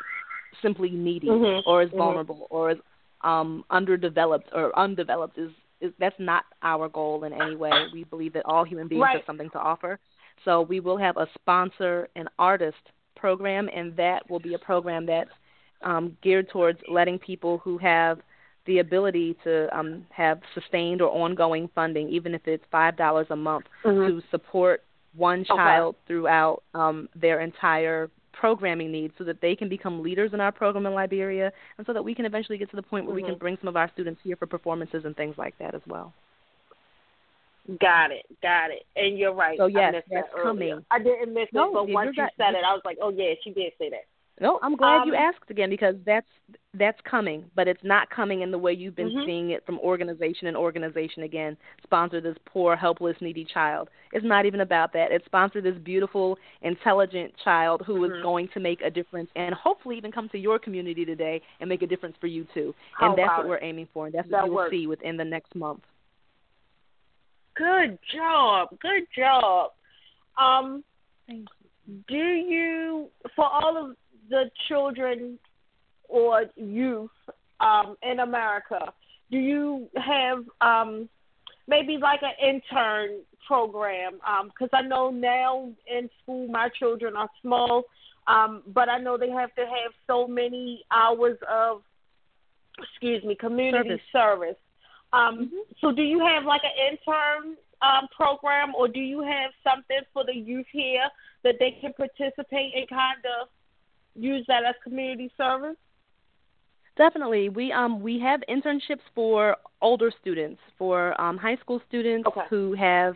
[0.62, 1.68] simply needy mm-hmm.
[1.68, 1.98] or as mm-hmm.
[1.98, 2.78] vulnerable or as
[3.22, 5.50] um, underdeveloped or undeveloped is
[5.80, 7.70] is that's not our goal in any way.
[7.92, 9.16] We believe that all human beings right.
[9.16, 9.98] have something to offer.
[10.44, 12.76] So we will have a sponsor and artist
[13.16, 15.30] program, and that will be a program that's
[15.82, 18.20] um, geared towards letting people who have
[18.66, 23.36] the ability to um, have sustained or ongoing funding, even if it's five dollars a
[23.36, 24.18] month, mm-hmm.
[24.18, 24.82] to support
[25.14, 25.98] one child okay.
[26.06, 30.86] throughout um, their entire programming needs so that they can become leaders in our program
[30.86, 33.26] in Liberia and so that we can eventually get to the point where mm-hmm.
[33.26, 35.82] we can bring some of our students here for performances and things like that as
[35.86, 36.12] well.
[37.80, 38.84] Got it, got it.
[38.96, 39.58] And you're right.
[39.58, 40.84] So yes, I missed that's that coming.
[40.90, 43.10] I didn't miss no, it, but once you got, said it, I was like, oh
[43.10, 44.06] yeah, she did say that.
[44.40, 46.26] No, I'm glad um, you asked again because that's
[46.72, 49.26] that's coming, but it's not coming in the way you've been mm-hmm.
[49.26, 51.58] seeing it from organization and organization again.
[51.82, 53.90] Sponsor this poor, helpless, needy child.
[54.12, 55.08] It's not even about that.
[55.10, 58.14] It's sponsor this beautiful, intelligent child who mm-hmm.
[58.14, 61.68] is going to make a difference and hopefully even come to your community today and
[61.68, 62.74] make a difference for you too.
[62.98, 65.18] How and that's what we're aiming for, and that's that what you will see within
[65.18, 65.82] the next month.
[67.56, 68.70] Good job.
[68.80, 69.72] Good job.
[70.40, 70.82] Um,
[71.26, 72.04] Thank you.
[72.08, 73.96] Do you, for all of
[74.30, 75.38] the children
[76.08, 77.10] or youth
[77.60, 78.92] um, in America,
[79.30, 81.08] do you have um,
[81.68, 84.14] maybe like an intern program?
[84.14, 87.84] Because um, I know now in school my children are small,
[88.26, 91.82] um, but I know they have to have so many hours of,
[92.78, 94.56] excuse me, community service.
[94.56, 94.56] service.
[95.12, 95.72] Um, mm-hmm.
[95.80, 100.24] So do you have like an intern um, program, or do you have something for
[100.24, 101.08] the youth here
[101.42, 103.48] that they can participate and kind of
[104.14, 105.76] use that as community service?
[106.96, 107.48] Definitely.
[107.48, 112.42] We um we have internships for older students, for um high school students okay.
[112.50, 113.14] who have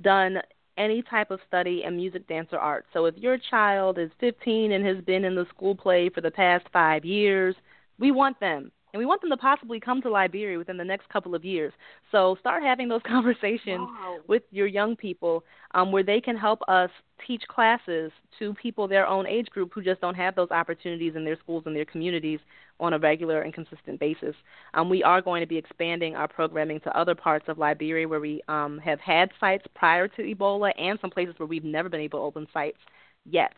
[0.00, 0.38] done
[0.76, 2.84] any type of study in music, dance, or art.
[2.92, 6.30] So if your child is 15 and has been in the school play for the
[6.30, 7.54] past five years,
[7.98, 11.06] we want them and we want them to possibly come to Liberia within the next
[11.10, 11.70] couple of years.
[12.10, 14.20] So start having those conversations wow.
[14.26, 15.44] with your young people
[15.74, 16.88] um, where they can help us
[17.26, 21.26] teach classes to people their own age group who just don't have those opportunities in
[21.26, 22.40] their schools and their communities
[22.80, 24.34] on a regular and consistent basis.
[24.72, 28.20] Um, we are going to be expanding our programming to other parts of Liberia where
[28.20, 32.00] we um, have had sites prior to Ebola and some places where we've never been
[32.00, 32.78] able to open sites
[33.26, 33.52] yet.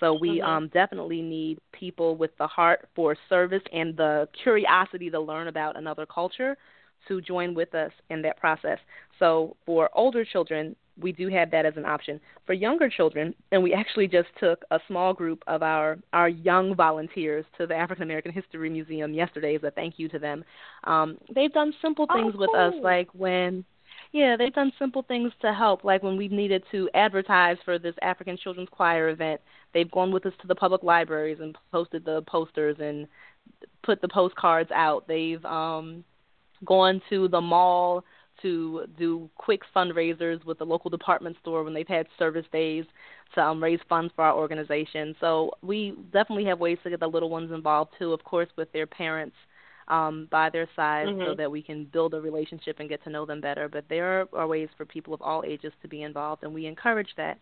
[0.00, 0.48] So we mm-hmm.
[0.48, 5.76] um, definitely need people with the heart for service and the curiosity to learn about
[5.76, 6.56] another culture
[7.08, 8.78] to join with us in that process.
[9.18, 12.20] So for older children, we do have that as an option.
[12.46, 16.74] For younger children, and we actually just took a small group of our our young
[16.74, 20.44] volunteers to the African American History Museum yesterday as a thank you to them.
[20.84, 22.40] Um, they've done simple oh, things cool.
[22.40, 23.64] with us, like when
[24.12, 27.94] yeah, they've done simple things to help, like when we've needed to advertise for this
[28.02, 29.40] African Children's Choir event.
[29.72, 33.06] They've gone with us to the public libraries and posted the posters and
[33.84, 35.06] put the postcards out.
[35.06, 36.04] They've um
[36.64, 38.04] gone to the mall
[38.42, 42.84] to do quick fundraisers with the local department store when they've had service days
[43.34, 45.14] to um, raise funds for our organization.
[45.20, 48.72] So we definitely have ways to get the little ones involved too, of course, with
[48.72, 49.36] their parents
[49.88, 51.26] um, by their side mm-hmm.
[51.26, 53.68] so that we can build a relationship and get to know them better.
[53.68, 57.10] But there are ways for people of all ages to be involved, and we encourage
[57.16, 57.38] that.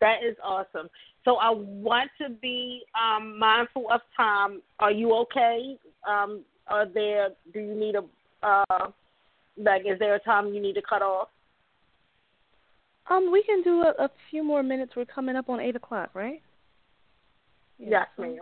[0.00, 0.88] That is awesome.
[1.24, 4.60] So I want to be um, mindful of time.
[4.80, 5.78] Are you okay?
[6.08, 7.28] Um, are there?
[7.52, 8.90] Do you need a uh,
[9.56, 9.82] like?
[9.82, 11.28] Is there a time you need to cut off?
[13.08, 14.92] Um, we can do a, a few more minutes.
[14.96, 16.42] We're coming up on eight o'clock, right?
[17.78, 18.38] Yes, ma'am.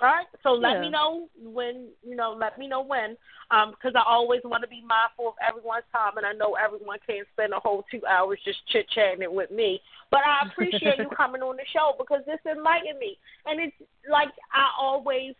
[0.00, 0.26] All right.
[0.42, 0.80] So let yeah.
[0.80, 2.34] me know when you know.
[2.38, 3.16] Let me know when,
[3.50, 6.98] um, because I always want to be mindful of everyone's time, and I know everyone
[7.06, 9.80] can't spend a whole two hours just chit chatting with me.
[10.10, 13.76] But I appreciate you coming on the show because this enlightened me, and it's
[14.10, 15.34] like I always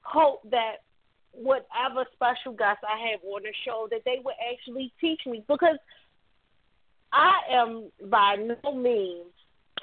[0.00, 0.80] hope that
[1.32, 5.76] whatever special guests I have on the show that they would actually teach me because
[7.12, 9.32] I am by no means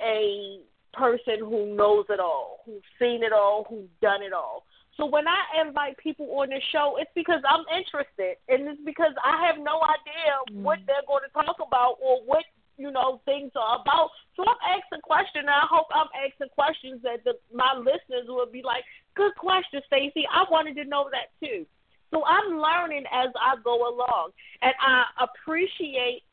[0.01, 0.59] a
[0.97, 4.63] person who knows it all, who's seen it all, who's done it all.
[4.97, 9.11] So when I invite people on the show, it's because I'm interested, and it's because
[9.23, 10.85] I have no idea what mm.
[10.87, 12.45] they're going to talk about or what
[12.77, 14.09] you know things are about.
[14.35, 18.47] So I'm asking questions, and I hope I'm asking questions that the, my listeners will
[18.47, 18.83] be like,
[19.15, 20.23] "Good question, Stacey.
[20.31, 21.65] I wanted to know that too."
[22.11, 24.31] So I'm learning as I go along,
[24.61, 26.23] and I appreciate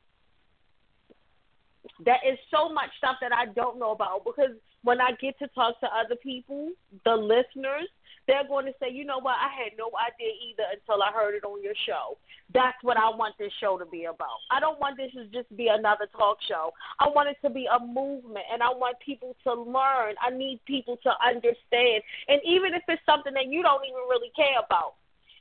[2.05, 5.49] that is so much stuff that I don't know about because when I get to
[5.49, 6.71] talk to other people,
[7.05, 7.89] the listeners,
[8.29, 11.35] they're going to say, you know what, I had no idea either until I heard
[11.35, 12.19] it on your show.
[12.55, 14.39] That's what I want this show to be about.
[14.51, 16.71] I don't want this to just be another talk show.
[17.01, 20.15] I want it to be a movement, and I want people to learn.
[20.23, 22.03] I need people to understand.
[22.29, 24.95] And even if it's something that you don't even really care about,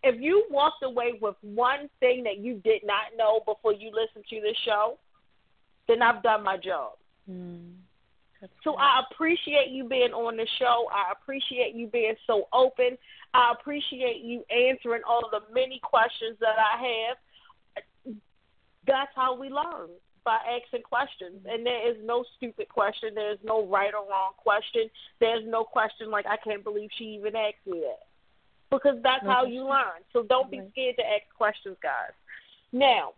[0.04, 4.26] if you walked away with one thing that you did not know before you listened
[4.30, 4.98] to this show,
[5.92, 6.94] then I've done my job.
[7.30, 7.74] Mm,
[8.64, 10.88] so I appreciate you being on the show.
[10.92, 12.98] I appreciate you being so open.
[13.34, 18.16] I appreciate you answering all the many questions that I have.
[18.88, 19.90] That's how we learn
[20.24, 21.46] by asking questions.
[21.48, 23.14] And there is no stupid question.
[23.14, 24.90] There's no right or wrong question.
[25.20, 28.08] There's no question like I can't believe she even asked me that.
[28.72, 30.02] Because that's how you learn.
[30.14, 32.14] So don't be scared to ask questions, guys.
[32.72, 33.12] Now,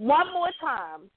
[0.00, 1.10] one more time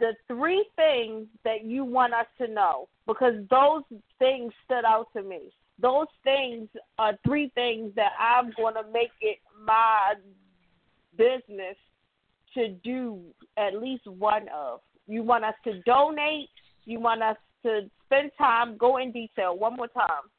[0.00, 3.82] the three things that you want us to know because those
[4.18, 5.52] things stood out to me.
[5.78, 10.14] Those things are three things that I'm going to make it my
[11.16, 11.76] business
[12.54, 13.20] to do
[13.56, 14.80] at least one of.
[15.06, 16.48] You want us to donate,
[16.84, 19.56] you want us to spend time, go in detail.
[19.56, 20.31] One more time.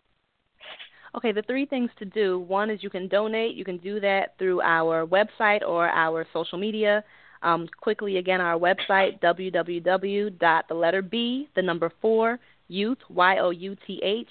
[1.15, 2.39] Okay, the three things to do.
[2.39, 3.55] One is you can donate.
[3.55, 7.03] You can do that through our website or our social media.
[7.43, 10.67] Um, quickly again, our website www.
[10.67, 14.29] The letter B, the number four, youth y o u t h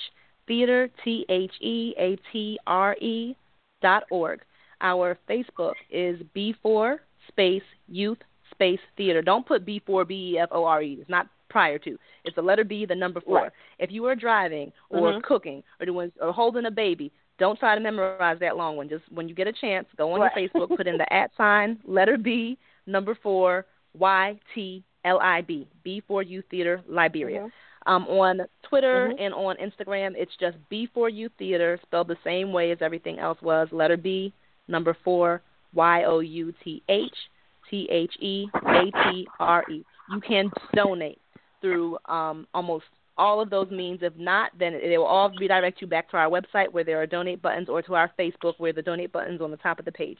[0.48, 3.36] theater t h e a t r e
[3.80, 4.40] dot org.
[4.80, 6.96] Our Facebook is B4
[7.28, 8.18] space youth
[8.50, 9.22] space theater.
[9.22, 10.98] Don't put B4 B E F O R E.
[11.00, 11.98] It's not prior to.
[12.24, 13.42] It's the letter B, the number four.
[13.42, 13.52] Right.
[13.78, 15.20] If you are driving or mm-hmm.
[15.20, 18.88] cooking or doing or holding a baby, don't try to memorize that long one.
[18.88, 20.32] Just when you get a chance, go on right.
[20.36, 23.66] your Facebook, put in the at sign, letter B, number four,
[23.98, 27.40] Y T L I B, B4 Youth Theater Liberia.
[27.40, 27.48] Mm-hmm.
[27.84, 29.20] Um, on Twitter Mhm.
[29.20, 33.42] and on Instagram, it's just B4 Youth Theater, spelled the same way as everything else
[33.42, 33.66] was.
[33.72, 34.32] Letter B,
[34.68, 35.42] number four,
[35.74, 37.16] Y O U T H
[37.68, 39.84] T H E A T R E.
[40.12, 41.18] You can donate
[41.62, 42.84] through um, almost
[43.16, 44.00] all of those means.
[44.02, 47.06] If not, then they will all redirect you back to our website where there are
[47.06, 49.92] donate buttons or to our Facebook where the donate button's on the top of the
[49.92, 50.18] page.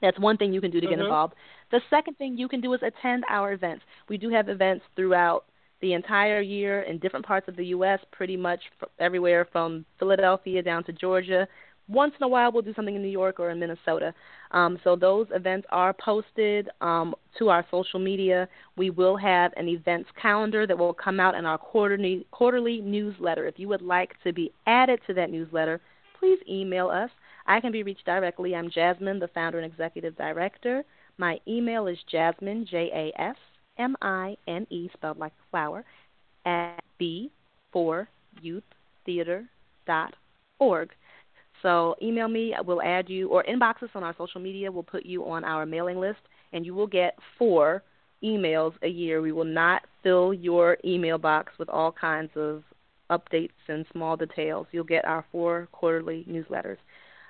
[0.00, 1.02] That's one thing you can do to get Mhm.
[1.02, 1.34] involved.
[1.70, 3.84] The second thing you can do is attend our events.
[4.08, 5.44] We do have events throughout
[5.80, 8.60] the entire year in different parts of the U.S., pretty much
[8.98, 11.48] everywhere from Philadelphia down to Georgia.
[11.90, 14.14] Once in a while, we'll do something in New York or in Minnesota.
[14.52, 18.48] Um, so those events are posted um, to our social media.
[18.76, 23.46] We will have an events calendar that will come out in our quarterly quarterly newsletter.
[23.46, 25.80] If you would like to be added to that newsletter,
[26.18, 27.10] please email us.
[27.46, 28.54] I can be reached directly.
[28.54, 30.84] I'm Jasmine, the founder and executive director.
[31.18, 33.36] My email is Jasmine J A S
[33.78, 35.84] M I N E spelled like flower
[36.46, 37.32] at b
[37.72, 38.08] 4
[38.44, 40.90] youththeater.org.
[41.62, 42.54] So email me.
[42.64, 44.70] We'll add you or inbox us on our social media.
[44.70, 46.20] We'll put you on our mailing list,
[46.52, 47.82] and you will get four
[48.22, 49.20] emails a year.
[49.22, 52.62] We will not fill your email box with all kinds of
[53.10, 54.66] updates and small details.
[54.72, 56.76] You'll get our four quarterly newsletters.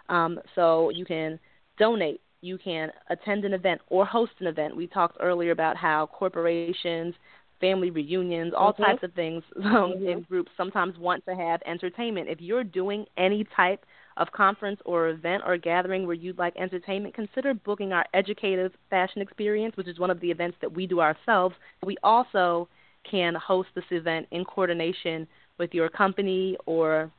[0.09, 1.39] Um, so you can
[1.79, 4.77] donate, you can attend an event or host an event.
[4.77, 7.15] We talked earlier about how corporations,
[7.61, 8.85] family reunions, all Mhm.
[8.85, 10.07] types of things um, Mhm.
[10.07, 12.29] in groups sometimes want to have entertainment.
[12.29, 13.85] If you're doing any type
[14.17, 19.23] of conference or event or gathering where you'd like entertainment, consider booking our educative fashion
[19.23, 21.55] experience, which is one of the events that we do ourselves.
[21.85, 22.69] We also
[23.09, 25.27] can host this event in coordination
[25.59, 27.11] with your company or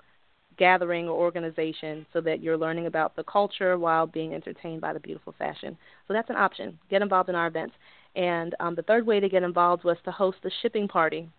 [0.58, 5.00] gathering or organization so that you're learning about the culture while being entertained by the
[5.00, 5.78] beautiful fashion.
[6.08, 6.78] So that's an option.
[6.89, 7.74] Get involved in our events.
[8.16, 11.30] And um, the third way to get involved was to host the shipping party.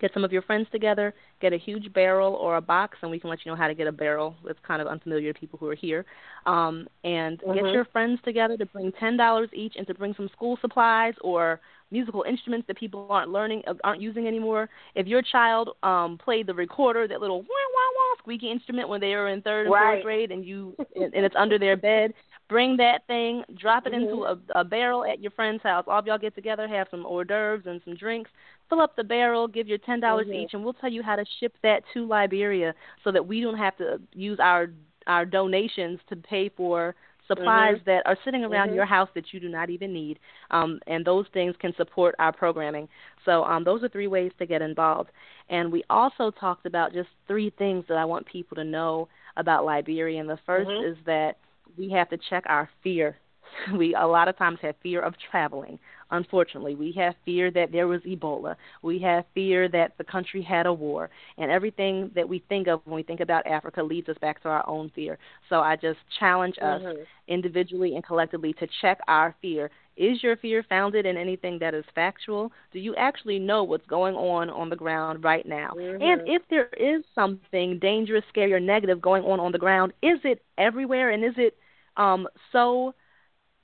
[0.00, 3.20] Get some of your friends together, get a huge barrel or a box, and we
[3.20, 4.34] can let you know how to get a barrel.
[4.46, 6.04] It's kind of unfamiliar to people who are here.
[6.46, 7.72] Um, and get Mhm.
[7.74, 11.60] your friends together to bring ten dollars each, and to bring some school supplies or
[11.90, 14.68] musical instruments that people aren't learning, uh, aren't using anymore.
[14.94, 19.00] If your child um, played the recorder, that little wah wah wah squeaky instrument when
[19.00, 19.78] they were in third and Right.
[19.78, 22.12] fourth grade, and you and, and it's under their bed,
[22.48, 25.84] bring that thing, drop it into a, a barrel at your friend's house.
[25.86, 28.30] All of y'all get together, have some hors d'oeuvres and some drinks.
[28.70, 30.34] Fill up the barrel, give your ten dollars Mhm.
[30.44, 33.58] each, and we'll tell you how to ship that to Liberia so that we don't
[33.58, 34.68] have to use our
[35.06, 36.94] our donations to pay for
[37.26, 37.84] supplies Mhm.
[37.84, 38.74] that are sitting around Mhm.
[38.76, 40.18] your house that you do not even need.
[40.50, 42.88] Um, and those things can support our programming.
[43.24, 45.10] So um, those are three ways to get involved.
[45.48, 49.64] And we also talked about just three things that I want people to know about
[49.64, 50.20] Liberia.
[50.20, 50.90] And the 1st Mhm.
[50.92, 51.38] is that
[51.76, 53.16] we have to check our fear.
[53.76, 55.78] We a lot of times have fear of traveling.
[56.10, 58.56] Unfortunately, we have fear that there was Ebola.
[58.82, 62.80] We have fear that the country had a war, and everything that we think of
[62.80, 65.16] when we think about Africa leads us back to our own fear.
[65.48, 67.06] So I just challenge us Mhm.
[67.28, 69.70] individually and collectively to check our fear.
[69.96, 72.52] Is your fear founded in anything that is factual?
[72.72, 75.74] Do you actually know what's going on on the ground right now?
[75.74, 76.20] Mhm.
[76.20, 80.18] And if there is something dangerous, scary, or negative going on on the ground, is
[80.24, 81.10] it everywhere?
[81.10, 81.56] And is it
[81.96, 82.94] um, so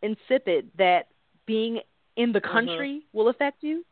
[0.03, 1.07] insipid that
[1.47, 1.81] being
[2.17, 2.51] in the Mhm.
[2.51, 3.85] country will affect you?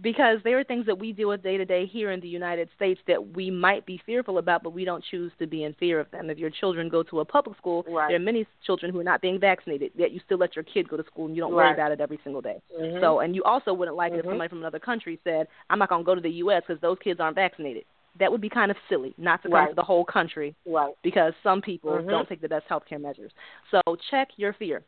[0.00, 2.68] Because there are things that we deal with day to day here in the United
[2.76, 5.98] States that we might be fearful about, but we don't choose to be in fear
[5.98, 6.30] of them.
[6.30, 8.06] If your children go to a public school, Right.
[8.06, 10.88] there are many children who are not being vaccinated, yet you still let your kid
[10.88, 12.60] go to school and you don't worry about it every single day.
[12.80, 13.00] Mhm.
[13.00, 14.28] So, and you also wouldn't like it if Mhm.
[14.30, 16.62] somebody from another country said, "I'm not going to go to the U.S.
[16.64, 17.84] because those kids aren't vaccinated."
[18.20, 19.68] That would be kind of silly, not to come Right.
[19.70, 20.94] to the whole country right.
[21.02, 22.08] because some people Mhm.
[22.08, 23.32] don't take the best health care measures.
[23.72, 24.84] So check your fear.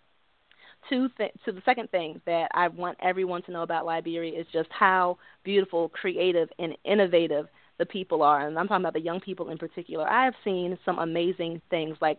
[0.88, 4.46] Two th- to the second thing that I want everyone to know about Liberia is
[4.52, 7.46] just how beautiful, creative, and innovative
[7.78, 10.08] the people are, and I'm talking about the young people in particular.
[10.08, 11.96] I have seen some amazing things.
[12.00, 12.18] Like,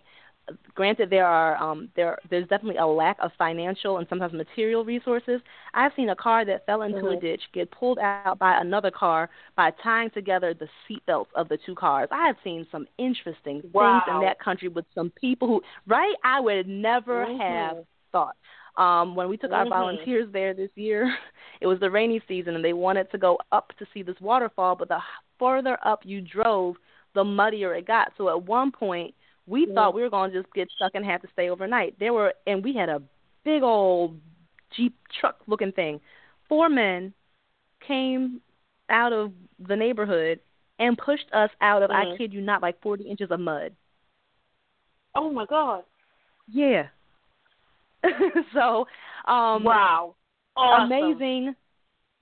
[0.76, 5.42] granted, there are um, there there's definitely a lack of financial and sometimes material resources.
[5.74, 7.18] I've seen a car that fell into a Mhm.
[7.18, 11.76] ditch get pulled out by another car by tying together the seatbelts of the two
[11.76, 12.10] cars.
[12.12, 13.78] I have seen some interesting Wow.
[13.78, 16.16] things in that country with some people who, right?
[16.24, 17.38] I would never Mhm.
[17.38, 17.78] have
[18.12, 18.36] thought.
[18.78, 19.70] Um, when we took our Mhm.
[19.70, 21.04] volunteers there this year,
[21.62, 24.76] it was the rainy season, and they wanted to go up to see this waterfall.
[24.76, 25.02] But the
[25.38, 26.78] further up you drove,
[27.14, 28.14] the muddier it got.
[28.18, 29.14] So at one point,
[29.48, 29.74] we Mhm.
[29.76, 31.98] thought we were going to just get stuck and have to stay overnight.
[32.00, 33.02] There were, and we had a
[33.44, 34.20] big old
[34.72, 36.00] jeep truck looking thing.
[36.48, 37.14] Four men
[37.82, 38.42] came
[38.90, 40.40] out of the neighborhood
[40.80, 42.18] and pushed us out of, I Mhm.
[42.18, 43.76] kid you not, like 40 inches of mud.
[45.16, 45.84] Oh my God.
[46.48, 46.88] Yeah.
[48.54, 48.86] so,
[49.32, 50.16] um, wow.
[50.56, 50.84] Awesome.
[50.84, 51.56] amazing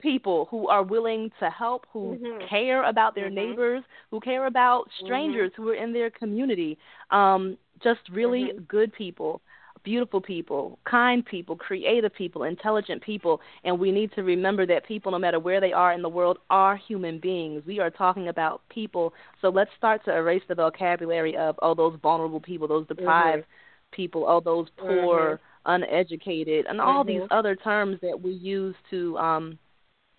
[0.01, 2.47] people who are willing to help, who Mhm.
[2.49, 3.35] care about their Mhm.
[3.35, 6.77] neighbors, who care about strangers who are in their community.
[7.11, 8.67] Um, just really Mhm.
[8.67, 9.41] good people,
[9.83, 13.41] beautiful people, kind people, creative people, intelligent people.
[13.63, 16.39] And we need to remember that people, no matter where they are in the world,
[16.49, 17.63] are human beings.
[17.65, 19.13] We are talking about people.
[19.41, 23.45] So let's start to erase the vocabulary of, oh, those vulnerable people, those deprived
[23.91, 25.39] people, oh, those poor.
[25.69, 27.31] Uneducated, and all these Mhm.
[27.31, 29.59] other terms that we use to um,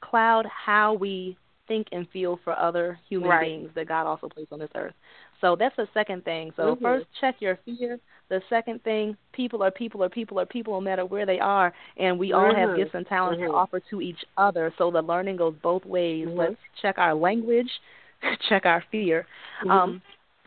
[0.00, 1.36] cloud how we
[1.68, 3.46] think and feel for other human Right.
[3.46, 4.94] beings that God also placed on this earth.
[5.40, 6.52] So that's the second thing.
[6.56, 6.82] So Mhm.
[6.82, 7.98] first, check your fear.
[8.28, 11.72] The second thing, people are people are people are people no matter where they are,
[11.96, 12.76] and we all have Mhm.
[12.76, 14.72] gifts and talents to offer to each other.
[14.78, 16.26] So the learning goes both ways.
[16.28, 16.36] Mhm.
[16.36, 17.70] Let's check our language,
[18.48, 19.26] check our fear.
[19.68, 20.02] Um,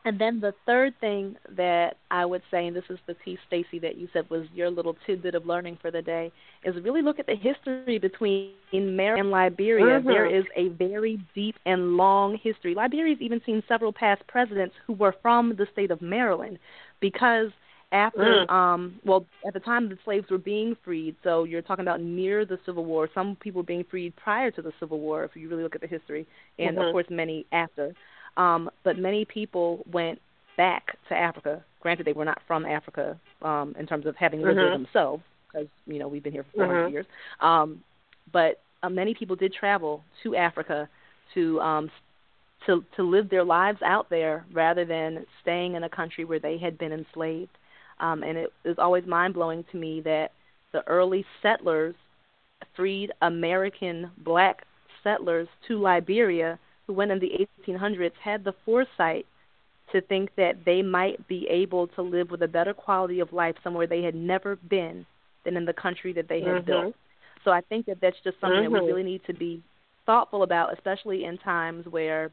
[0.05, 3.79] and then the third thing that I would say, and this is the piece, Stacy,
[3.79, 6.31] that you said was your little tidbit of learning for the day,
[6.63, 9.99] is really look at the history between Maryland and Liberia.
[9.99, 10.05] Mhm.
[10.05, 12.73] There is a very deep and long history.
[12.73, 16.59] Liberia's even seen several past presidents who were from the state of Maryland
[16.99, 17.51] because
[17.91, 18.49] after Mm.
[18.51, 22.43] um well at the time the slaves were being freed so you're talking about near
[22.43, 25.47] the civil war some people were being freed prior to the civil war if you
[25.47, 26.25] really look at the history
[26.57, 26.87] and Mhm.
[26.87, 27.93] of course many after
[28.37, 30.19] um, but many people went
[30.57, 31.63] back to Africa.
[31.81, 34.73] Granted, they were not from Africa um, in terms of having lived there Mhm.
[34.73, 36.91] themselves, because you know we've been here for 400 Mhm.
[36.91, 37.05] years.
[37.39, 37.83] Um,
[38.31, 40.89] but uh, many people did travel to Africa
[41.33, 41.91] to um,
[42.65, 46.57] to to live their lives out there rather than staying in a country where they
[46.57, 47.57] had been enslaved.
[47.99, 50.31] Um, and it is always mind blowing to me that
[50.71, 51.95] the early settlers
[52.75, 54.65] freed American black
[55.03, 56.57] settlers to Liberia
[56.87, 57.31] who went in the
[57.67, 59.25] 1800s had the foresight
[59.91, 63.55] to think that they might be able to live with a better quality of life
[63.63, 65.05] somewhere they had never been
[65.45, 66.65] than in the country that they had Mhm.
[66.65, 66.95] built.
[67.43, 68.81] So I think that that's just something that Mhm.
[68.81, 69.61] we really need to be
[70.05, 72.31] thoughtful about, especially in times where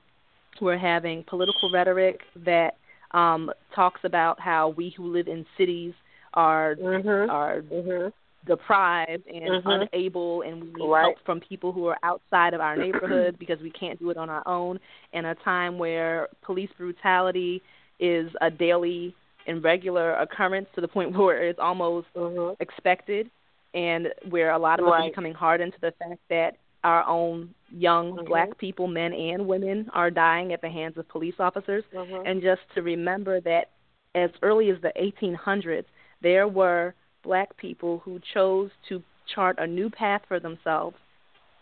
[0.61, 2.76] we're having political rhetoric that
[3.12, 5.94] um, talks about how we who live in cities
[6.34, 7.28] are Mhm.
[7.28, 8.12] are Mhm.
[8.47, 9.88] Deprived and Mhm.
[9.93, 11.03] unable and we need Right.
[11.03, 14.30] help from people who are outside of our neighborhood because we can't do it on
[14.30, 14.78] our own
[15.12, 17.62] in a time where police brutality
[17.99, 19.14] is a daily
[19.47, 22.57] and regular occurrence to the point where it's almost Mhm.
[22.61, 23.30] expected
[23.74, 27.55] and where a lot of us are becoming hardened to the fact that our own
[27.70, 28.24] young Mhm.
[28.26, 32.26] black people, men and women, are dying at the hands of police officers Mhm.
[32.26, 33.68] and just to remember that
[34.14, 35.86] as early as the 1800s,
[36.22, 39.03] there were black people who chose to
[39.35, 40.97] chart a new path for themselves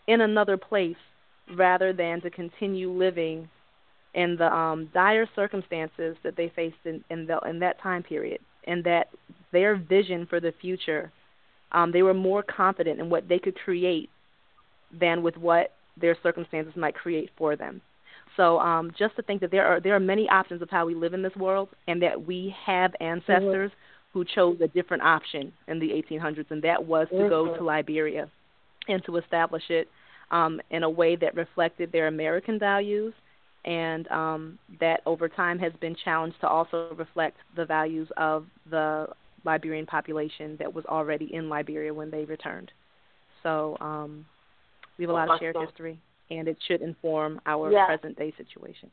[0.07, 0.95] in another place
[1.55, 3.49] rather than to continue living
[4.13, 8.39] in the um, dire circumstances that they faced in in, the, in that time period,
[8.65, 9.07] and that
[9.51, 11.11] their vision for the future,
[11.71, 14.09] um, they were more confident in what they could create
[14.99, 17.81] than with what their circumstances might create for them.
[18.35, 20.95] So um, just to think that there are there are many options of how we
[20.95, 23.71] live in this world, and that we have ancestors
[24.13, 28.29] who chose a different option in the 1800s, and that was to go to Liberia
[28.87, 29.87] and to establish it
[30.31, 33.13] um, in a way that reflected their American values,
[33.65, 39.07] and um, that over time has been challenged to also reflect the values of the
[39.45, 42.71] Liberian population that was already in Liberia when they returned.
[43.43, 44.25] So um,
[44.97, 45.99] we have a lot of shared history,
[46.29, 47.85] and it should inform our Yeah.
[47.85, 48.89] present day situation.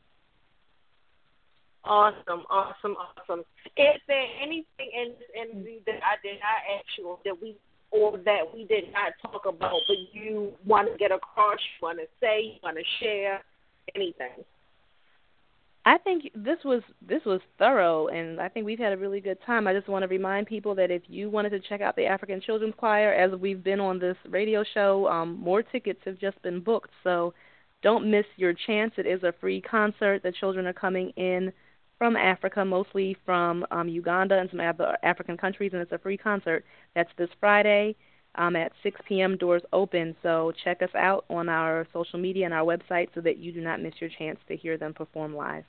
[1.83, 3.39] Awesome, awesome, awesome.
[3.77, 7.55] Is there anything in this interview that I did not ask you that we
[7.91, 11.99] or that we did not talk about but you want to get across, you want
[11.99, 13.41] to say, you want to share,
[13.95, 14.43] anything?
[15.85, 19.37] I think this was this was thorough, and I think we've had a really good
[19.45, 19.67] time.
[19.67, 22.41] I just want to remind people that if you wanted to check out the African
[22.41, 26.59] Children's Choir, as we've been on this radio show, um, more tickets have just been
[26.59, 26.89] booked.
[27.05, 27.33] So
[27.83, 28.91] don't miss your chance.
[28.97, 30.23] It is a free concert.
[30.23, 31.53] The children are coming in
[31.97, 36.17] from Africa, mostly from um, Uganda and some other African countries, and it's a free
[36.17, 36.63] concert.
[36.95, 37.95] That's this Friday
[38.35, 39.37] um, at 6 p.m.
[39.37, 40.15] Doors open.
[40.21, 43.61] So check us out on our social media and our website so that you do
[43.61, 45.63] not miss your chance to hear them perform live.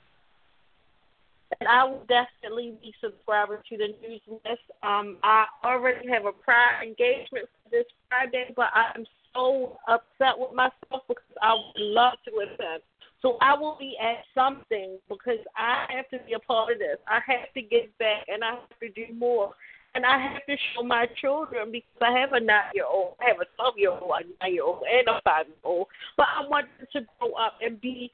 [1.59, 4.61] And I will definitely be subscribing to the news list.
[4.83, 10.53] Um, I already have a prior engagement for this Friday, but I'm so upset with
[10.53, 12.83] myself because I would love to attend.
[13.21, 16.97] So I will be at something because I have to be a part of this.
[17.07, 19.53] I have to get back and I have to do more.
[19.95, 23.29] And I have to show my children because I have a nine year old, I
[23.29, 25.87] have a twelve year old, a nine year old, and a five year old.
[26.15, 28.11] But I want them to grow up and be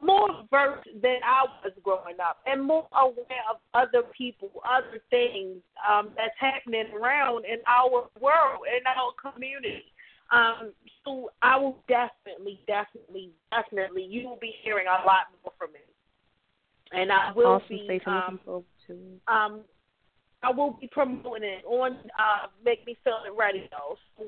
[0.00, 5.58] more versed than I was growing up and more aware of other people, other things
[5.86, 9.84] um, that's happening around in our world, in our community.
[10.30, 10.72] Um,
[11.04, 15.80] so I will definitely, definitely, definitely, you will be hearing a lot more from me.
[16.92, 17.68] And I will awesome.
[17.68, 18.40] be um,
[19.26, 19.60] um
[20.42, 23.96] I will be promoting it on uh Make Me Feel It Radio.
[24.16, 24.24] So,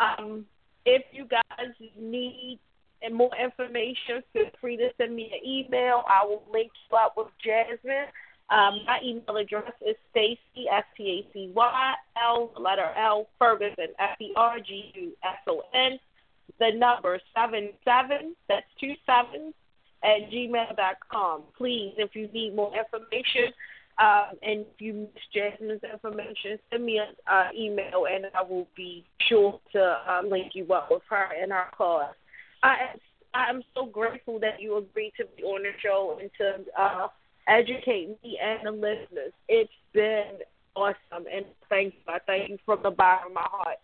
[0.00, 0.46] um
[0.84, 1.68] if you guys
[1.98, 2.58] need
[3.02, 6.04] and more information, feel free to send me an email.
[6.08, 8.06] I will link you up with Jasmine.
[8.50, 13.88] Um, my email address is Stacy S T A C Y L letter L Ferguson
[13.98, 15.98] F E R G U S O N.
[16.58, 19.54] The number seven seven that's two seven
[20.04, 21.42] at gmail dot com.
[21.56, 23.52] Please, if you need more information,
[23.98, 28.68] um, and if you miss Jasmine's information, send me an uh, email, and I will
[28.76, 32.14] be sure to uh, link you up with her in our class.
[32.62, 32.96] I
[33.34, 37.08] I'm so grateful that you agreed to be on the show and to uh,
[37.48, 39.32] educate me and the listeners.
[39.48, 40.38] It's been
[40.74, 42.00] awesome, and thank you.
[42.08, 43.78] I thank you from the bottom of my heart.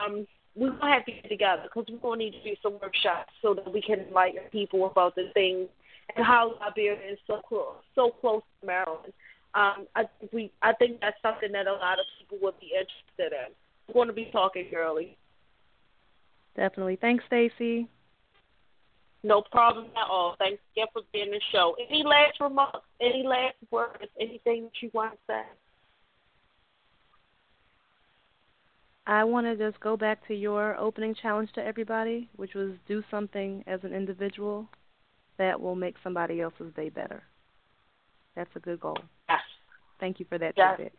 [0.00, 3.32] Um, we're gonna have to get together because we're gonna need to do some workshops
[3.40, 5.68] so that we can enlighten people about the things
[6.16, 9.12] and how Liberia is so close, so close to Maryland.
[9.54, 12.72] Um, I think we, I think that's something that a lot of people would be
[12.72, 13.52] interested in.
[13.92, 15.16] We're to be talking early.
[16.56, 16.96] Definitely.
[16.96, 17.88] Thanks, Stacy.
[19.22, 20.34] No problem at all.
[20.38, 21.76] Thanks again for being on the show.
[21.88, 22.80] Any last remarks?
[23.00, 24.04] Any last words?
[24.18, 25.42] Anything that you want to say?
[29.06, 33.02] I want to just go back to your opening challenge to everybody, which was do
[33.10, 34.68] something as an individual
[35.36, 37.22] that will make somebody else's day better.
[38.36, 38.98] That's a good goal.
[39.28, 39.40] Yes.
[39.98, 40.76] Thank you for that yes.
[40.76, 40.92] tidbit.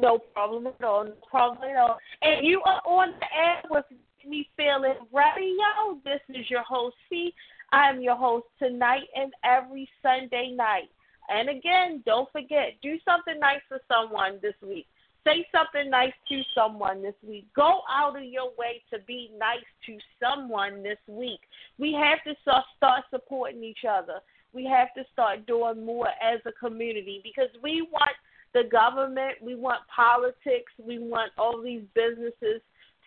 [0.00, 1.04] No problem at all.
[1.04, 1.98] No problem at all.
[2.22, 3.84] And you are on the air with
[4.26, 6.00] me feeling radio.
[6.04, 7.32] This is your host C.
[7.72, 10.90] I am your host tonight and every Sunday night.
[11.28, 14.86] And again, don't forget, do something nice for someone this week.
[15.24, 17.46] Say something nice to someone this week.
[17.54, 21.40] Go out of your way to be nice to someone this week.
[21.78, 24.20] We have to start supporting each other.
[24.52, 28.16] We have to start doing more as a community because we want
[28.54, 32.60] the government, we want politics, we want all these businesses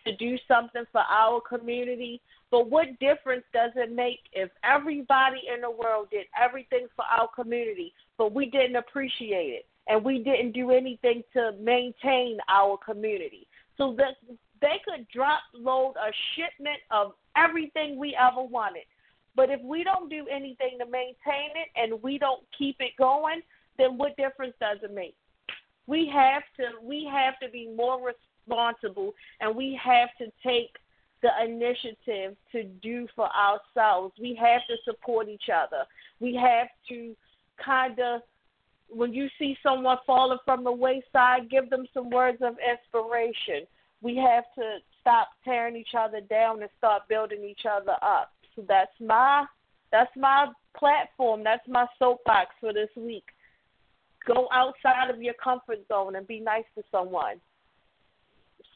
[0.06, 2.20] to do something for our community.
[2.50, 7.28] But what difference does it make if everybody in the world did everything for our
[7.28, 9.66] community, but we didn't appreciate it?
[9.86, 13.46] and we didn't do anything to maintain our community.
[13.76, 14.16] So that
[14.60, 18.84] they could drop load a shipment of everything we ever wanted.
[19.36, 23.42] But if we don't do anything to maintain it and we don't keep it going,
[23.78, 25.16] then what difference does it make?
[25.86, 28.00] We have to we have to be more
[28.46, 30.76] responsible and we have to take
[31.22, 34.12] the initiative to do for ourselves.
[34.20, 35.84] We have to support each other.
[36.20, 37.16] We have to
[37.64, 38.20] kind of
[38.90, 43.66] when you see someone falling from the wayside, give them some words of inspiration.
[44.02, 48.32] We have to stop tearing each other down and start building each other up.
[48.54, 49.46] So that's my
[49.90, 51.42] that's my platform.
[51.44, 53.24] That's my soapbox for this week.
[54.26, 57.40] Go outside of your comfort zone and be nice to someone.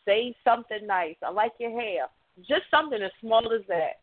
[0.09, 1.17] Say something nice.
[1.23, 2.07] I like your hair.
[2.41, 4.01] Just something as small as that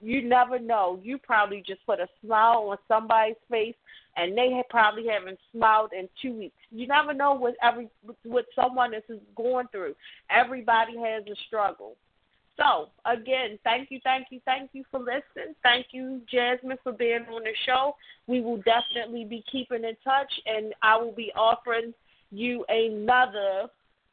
[0.00, 0.98] you never know.
[1.02, 3.74] You probably just put a smile on somebody's face,
[4.16, 6.54] and they probably haven't smiled in two weeks.
[6.70, 7.88] You never know what every
[8.24, 9.02] what someone is
[9.36, 9.94] going through.
[10.30, 11.96] Everybody has a struggle.
[12.56, 15.54] So again, thank you, thank you, thank you for listening.
[15.62, 17.96] Thank you, Jasmine, for being on the show.
[18.26, 21.94] We will definitely be keeping in touch, and I will be offering
[22.30, 23.68] you another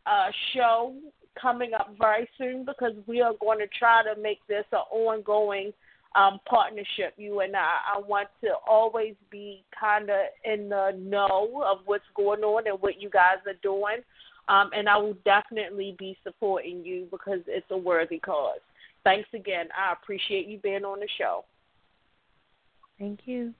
[0.06, 0.94] uh, show
[1.42, 5.74] coming up very soon because we are going to try to make this an ongoing
[6.16, 7.96] um, partnership, you and I.
[7.96, 12.82] I want to always be kind of in the know of what's going on and
[12.82, 13.98] what you guys are doing.
[14.50, 18.60] Um, and I will definitely be supporting you because it's a worthy cause.
[19.04, 19.68] Thanks again.
[19.78, 21.44] I appreciate you being on the show.
[22.98, 23.54] Thank you.